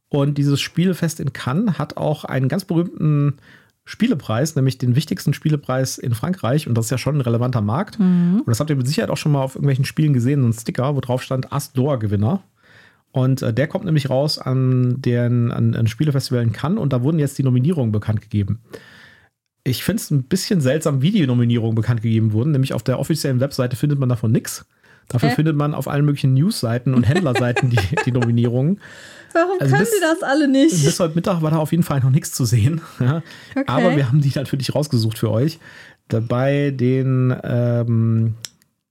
[0.08, 3.38] Und dieses Spielefest in Cannes hat auch einen ganz berühmten
[3.84, 6.68] Spielepreis, nämlich den wichtigsten Spielepreis in Frankreich.
[6.68, 7.98] Und das ist ja schon ein relevanter Markt.
[8.38, 10.52] Und das habt ihr mit Sicherheit auch schon mal auf irgendwelchen Spielen gesehen, so ein
[10.52, 12.44] Sticker, wo drauf stand As d'Or Gewinner.
[13.12, 17.02] Und äh, der kommt nämlich raus an den an, an Spielefestival in Cannes und da
[17.02, 18.62] wurden jetzt die Nominierungen bekannt gegeben.
[19.64, 22.50] Ich finde es ein bisschen seltsam, wie die Nominierungen bekannt gegeben wurden.
[22.52, 24.64] Nämlich auf der offiziellen Webseite findet man davon nichts.
[25.08, 25.34] Dafür Hä?
[25.34, 28.80] findet man auf allen möglichen Newsseiten und Händlerseiten die, die Nominierungen.
[29.34, 30.70] Warum Also können bis- sie das alle nicht?
[30.84, 32.80] Bis heute Mittag war da auf jeden Fall noch nichts zu sehen.
[32.98, 33.22] Ja.
[33.50, 33.64] Okay.
[33.66, 35.58] Aber wir haben die natürlich rausgesucht für euch.
[36.08, 38.34] Bei den ähm,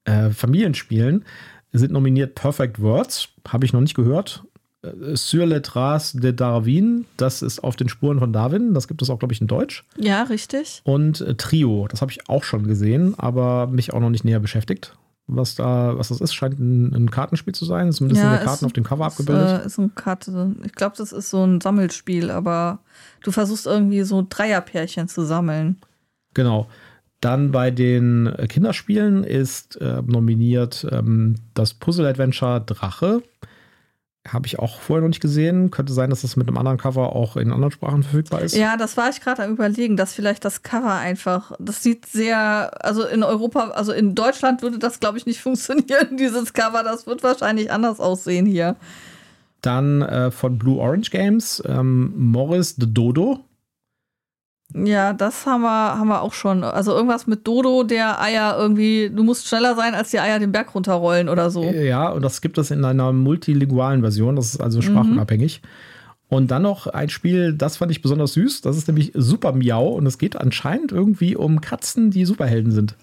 [0.05, 1.26] äh, Familienspielen
[1.74, 4.43] sind nominiert Perfect Words, habe ich noch nicht gehört.
[4.84, 9.01] Äh, Sur les traces de Darwin, das ist auf den Spuren von Darwin, das gibt
[9.01, 9.86] es auch, glaube ich, in Deutsch.
[9.97, 10.82] Ja, richtig.
[10.84, 14.39] Und äh, Trio, das habe ich auch schon gesehen, aber mich auch noch nicht näher
[14.39, 14.95] beschäftigt.
[15.28, 16.34] was da, was das ist.
[16.34, 17.91] Scheint ein, ein Kartenspiel zu sein.
[17.93, 19.61] Zumindest Ja, sind die ist- Karten auf dem Cover abgebildet.
[19.63, 20.55] Äh, ist ein Karte.
[20.65, 22.80] Ich glaube, das ist so ein Sammelspiel, aber
[23.24, 25.78] du versuchst irgendwie so Dreierpärchen zu sammeln.
[26.34, 26.67] Genau.
[27.22, 33.22] Dann bei den äh, Kinderspielen ist äh, nominiert ähm, das Puzzle-Adventure Drache.
[34.28, 35.69] Habe ich auch vorher noch nicht gesehen.
[35.69, 38.55] Könnte sein, dass das mit einem anderen Cover auch in anderen Sprachen verfügbar ist.
[38.55, 42.72] Ja, das war ich gerade am überlegen, dass vielleicht das Cover einfach, das sieht sehr,
[42.84, 46.84] also in Europa, also in Deutschland würde das, glaube ich, nicht funktionieren, dieses Cover.
[46.84, 48.76] Das wird wahrscheinlich anders aussehen hier.
[49.61, 53.45] Dann äh, von Blue Orange Games ähm, Morris the Dodo.
[54.74, 56.63] Ja, das haben wir, haben wir auch schon.
[56.63, 60.51] Also irgendwas mit Dodo, der Eier irgendwie, du musst schneller sein, als die Eier den
[60.51, 61.63] Berg runterrollen oder so.
[61.63, 64.36] Ja, und das gibt es in einer multilingualen Version.
[64.36, 65.61] Das ist also sprachunabhängig.
[66.30, 68.61] Und dann noch ein Spiel, das fand ich besonders süß.
[68.61, 69.89] Das ist nämlich Super Miau.
[69.89, 72.95] Und es geht anscheinend irgendwie um Katzen, die Superhelden sind.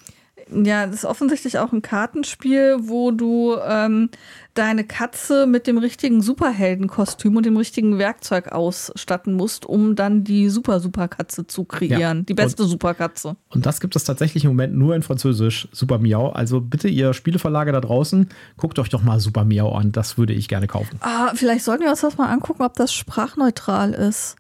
[0.53, 4.11] Ja, das ist offensichtlich auch ein Kartenspiel, wo du ähm,
[4.55, 10.49] deine Katze mit dem richtigen Superheldenkostüm und dem richtigen Werkzeug ausstatten musst, um dann die
[10.49, 12.18] Super-Super-Katze zu kreieren.
[12.18, 13.36] Ja, Die beste Superkatze.
[13.51, 16.30] Und das gibt es tatsächlich im Moment nur in Französisch, Super Miau.
[16.30, 19.92] Also bitte, ihr Spieleverlage da draußen, guckt euch doch mal Super Miau an.
[19.92, 20.99] Das würde ich gerne kaufen.
[21.01, 24.36] Ah, vielleicht sollten wir uns das mal angucken, ob das sprachneutral ist.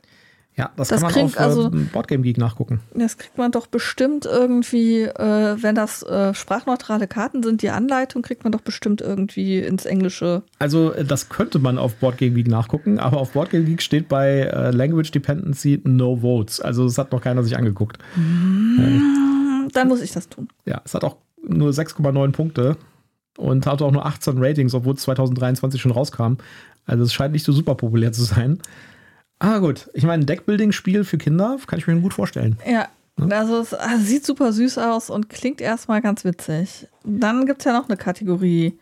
[0.58, 2.80] Ja, das, Das kann man auf also- äh, Boardgame Geek nachgucken.
[2.92, 8.22] Das kriegt man doch bestimmt irgendwie, äh, wenn das äh, sprachneutrale Karten sind, die Anleitung
[8.22, 10.42] kriegt man doch bestimmt irgendwie ins Englische.
[10.58, 14.40] Also äh, das könnte man auf Boardgame Geek nachgucken, aber auf Boardgame Geek steht bei
[14.40, 16.60] äh, Language Dependency No Votes.
[16.60, 17.98] Also das hat noch keiner sich angeguckt.
[18.14, 20.48] Hm, Dann muss ich das tun.
[20.64, 22.76] Ja, es hat auch nur 6,9 Punkte
[23.36, 26.34] und hat auch nur 18 Ratings, obwohl es 2023 schon rauskam.
[26.84, 28.58] Also es scheint nicht so super populär zu sein.
[29.40, 32.58] Ah gut, ich meine, ein Deckbuilding-Spiel für Kinder kann ich mir gut vorstellen.
[32.68, 32.88] Ja,
[33.30, 36.86] also es also sieht super süß aus und klingt erstmal ganz witzig.
[37.04, 38.78] Dann gibt es ja noch eine Kategorie.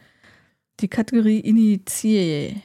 [0.81, 2.57] Die Kategorie Initié.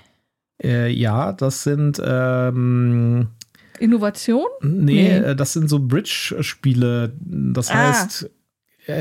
[0.63, 3.27] Äh, ja, das sind ähm,
[3.79, 4.45] Innovation?
[4.61, 5.17] nee, Nee.
[5.31, 7.13] äh, das sind so Bridge-Spiele.
[7.19, 7.87] Das Ah.
[7.89, 8.29] heißt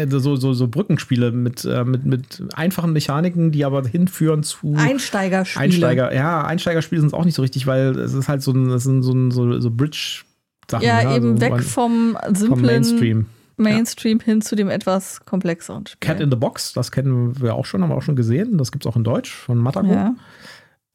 [0.09, 5.65] so, so, so Brückenspiele mit, äh, mit, mit einfachen Mechaniken, die aber hinführen zu Einsteigerspiele.
[5.65, 6.15] Einsteiger.
[6.15, 8.85] Ja, Einsteigerspiele sind es auch nicht so richtig, weil es ist halt so ein, es
[8.85, 10.87] sind so, ein, so, so Bridge-Sachen.
[10.87, 13.27] Ja, eben so weg vom simplen vom Mainstream.
[13.57, 15.99] Mainstream hin zu dem etwas komplexeren Spiel.
[16.01, 18.59] Cat in the Box, das kennen wir auch schon, haben wir auch schon gesehen.
[18.59, 19.93] Das gibt es auch in Deutsch von Matago.
[19.93, 20.15] ja.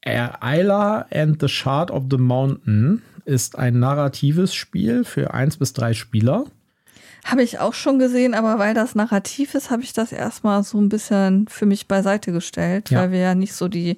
[0.02, 5.74] Äh, Isla and the Shard of the Mountain ist ein narratives Spiel für eins bis
[5.74, 6.46] drei Spieler.
[7.26, 10.80] Habe ich auch schon gesehen, aber weil das narrativ ist, habe ich das erstmal so
[10.80, 13.00] ein bisschen für mich beiseite gestellt, Ja.
[13.02, 13.98] weil wir ja nicht so die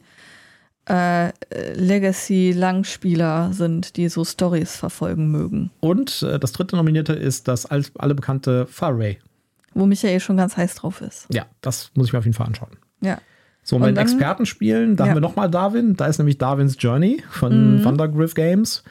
[0.90, 1.32] äh,
[1.74, 5.72] Legacy-Langspieler sind, die so Stories verfolgen mögen.
[5.80, 9.20] Und äh, das dritte Nominierte ist das all, alle bekannte Faray.
[9.74, 11.28] Wo Michael schon ganz heiß drauf ist.
[11.32, 12.72] Ja, das muss ich mir auf jeden Fall anschauen.
[13.02, 13.20] Ja.
[13.64, 15.10] So, Und mit den dann- Expertenspielen, da Ja.
[15.10, 15.96] haben wir nochmal Darwin.
[15.96, 17.84] Da ist nämlich Darwins Journey von Mhm.
[17.84, 18.84] Thundergriff Games.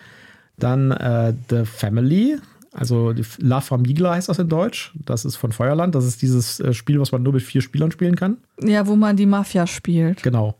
[0.59, 2.39] Dann äh, The Family,
[2.77, 4.93] also La Famiglia heißt das in Deutsch.
[5.07, 5.95] Das ist von Feuerland.
[5.95, 8.37] Das ist dieses äh, Spiel, was man nur mit vier Spielern spielen kann.
[8.62, 10.22] Ja, wo man die Mafia spielt.
[10.22, 10.57] Genau.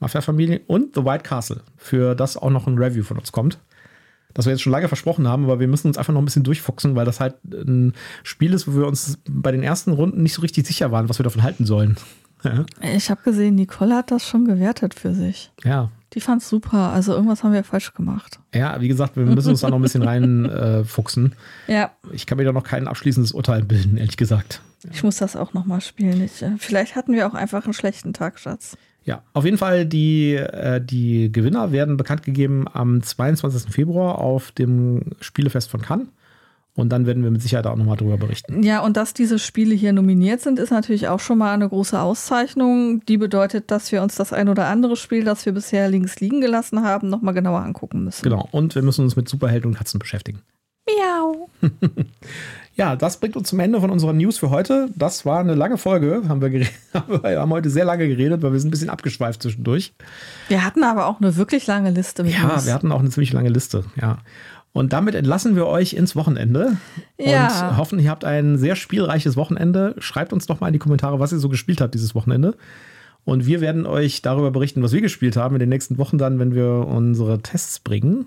[0.00, 3.58] Mafia-Familie und The White Castle, für das auch noch ein Review von uns kommt.
[4.34, 6.42] Das wir jetzt schon lange versprochen haben, aber wir müssen uns einfach noch ein bisschen
[6.42, 7.92] durchfuchsen, weil das halt ein
[8.24, 11.20] Spiel ist, wo wir uns bei den ersten Runden nicht so richtig sicher waren, was
[11.20, 11.96] wir davon halten sollen.
[12.44, 12.66] Ja.
[12.96, 15.52] Ich habe gesehen, Nicole hat das schon gewertet für sich.
[15.62, 16.92] Ja, Die fand's super.
[16.92, 18.38] Also irgendwas haben wir falsch gemacht.
[18.54, 20.52] Ja, wie gesagt, wir müssen uns da noch ein bisschen reinfuchsen.
[20.62, 21.34] Äh, fuchsen.
[21.66, 24.60] Ja, ich kann mir da noch kein abschließendes Urteil bilden, ehrlich gesagt.
[24.90, 26.22] ich muss das auch noch mal spielen.
[26.22, 28.76] Ich, äh, vielleicht hatten wir auch einfach einen schlechten Tag, Schatz.
[29.04, 33.72] Ja, auf jeden Fall, die, äh, die Gewinner werden bekannt gegeben am 22.
[33.72, 36.06] Februar auf dem Spielefest von Cannes.
[36.74, 38.62] Und dann werden wir mit Sicherheit auch nochmal drüber berichten.
[38.62, 42.00] Ja, und dass diese Spiele hier nominiert sind, ist natürlich auch schon mal eine große
[42.00, 43.04] Auszeichnung.
[43.04, 46.40] Die bedeutet, dass wir uns das ein oder andere Spiel, das wir bisher links liegen
[46.40, 48.22] gelassen haben, noch mal genauer angucken müssen.
[48.22, 48.48] Genau.
[48.52, 50.40] Und wir müssen uns mit Superhelden und Katzen beschäftigen.
[50.88, 51.48] Miau.
[52.74, 54.88] Ja, das bringt uns zum Ende von unserer News für heute.
[54.96, 56.22] Das war eine lange Folge.
[56.26, 59.92] Haben wir, wir haben heute sehr lange geredet, weil wir sind ein bisschen abgeschweift zwischendurch.
[60.48, 62.64] Wir hatten aber auch eine wirklich lange Liste mit Ja, uns.
[62.64, 63.84] wir hatten auch eine ziemlich lange Liste.
[64.00, 64.18] Ja.
[64.74, 66.76] Und damit entlassen wir euch ins Wochenende
[67.18, 67.70] Ja.
[67.70, 69.94] und hoffen, ihr habt ein sehr spielreiches Wochenende.
[69.98, 72.54] Schreibt uns doch mal in die Kommentare, was ihr so gespielt habt dieses Wochenende.
[73.24, 76.38] Und wir werden euch darüber berichten, was wir gespielt haben in den nächsten Wochen dann,
[76.38, 78.26] wenn wir unsere Tests bringen.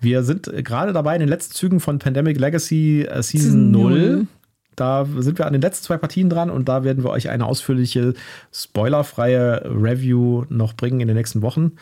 [0.00, 3.90] Wir sind gerade dabei in den letzten Zügen von Pandemic Legacy äh, Season Season 0.
[3.92, 4.26] null.
[4.74, 7.44] Da sind wir an den letzten zwei Partien dran und da werden wir euch eine
[7.46, 8.14] ausführliche,
[8.52, 11.72] spoilerfreie Review noch bringen in den nächsten Wochen.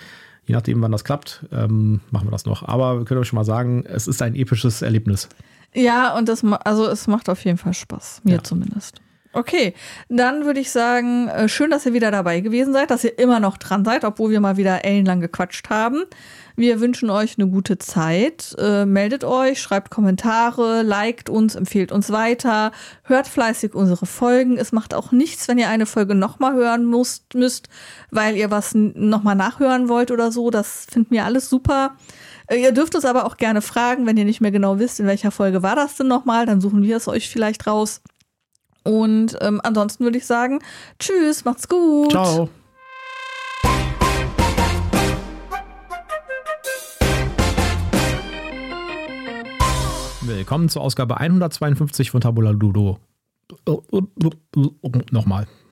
[0.47, 2.66] Je nachdem, wann das klappt, ähm, machen wir das noch.
[2.66, 5.28] Aber wir können euch schon mal sagen, es ist ein episches Erlebnis.
[5.74, 8.22] Ja, und das, also es macht auf jeden Fall Spaß.
[8.24, 8.43] Mir Ja.
[8.43, 9.01] zumindest.
[9.33, 9.74] Okay,
[10.09, 13.39] dann würde ich sagen, äh, schön, dass ihr wieder dabei gewesen seid, dass ihr immer
[13.39, 16.03] noch dran seid, obwohl wir mal wieder ellenlang gequatscht haben.
[16.57, 18.57] Wir wünschen euch eine gute Zeit.
[18.59, 22.72] Äh, meldet euch, schreibt Kommentare, liked uns, empfehlt uns weiter,
[23.05, 24.59] hört fleißig unsere Folgen.
[24.59, 27.68] Es macht auch nichts, wenn ihr eine Folge nochmal hören müsst, müsst,
[28.11, 30.51] weil ihr was nochmal nachhören wollt oder so.
[30.51, 31.95] Das finden wir alles super.
[32.49, 35.07] Äh, ihr dürft uns aber auch gerne fragen, wenn ihr nicht mehr genau wisst, in
[35.07, 38.03] welcher Folge war das denn nochmal, dann suchen wir es euch vielleicht raus.
[38.83, 40.61] Und ähm, ansonsten würde ich sagen,
[40.99, 42.11] tschüss, macht's gut.
[42.11, 42.49] Ciao.
[50.22, 52.99] Willkommen zur Ausgabe 152 von Tabula Ludo.
[55.11, 55.47] Nochmal.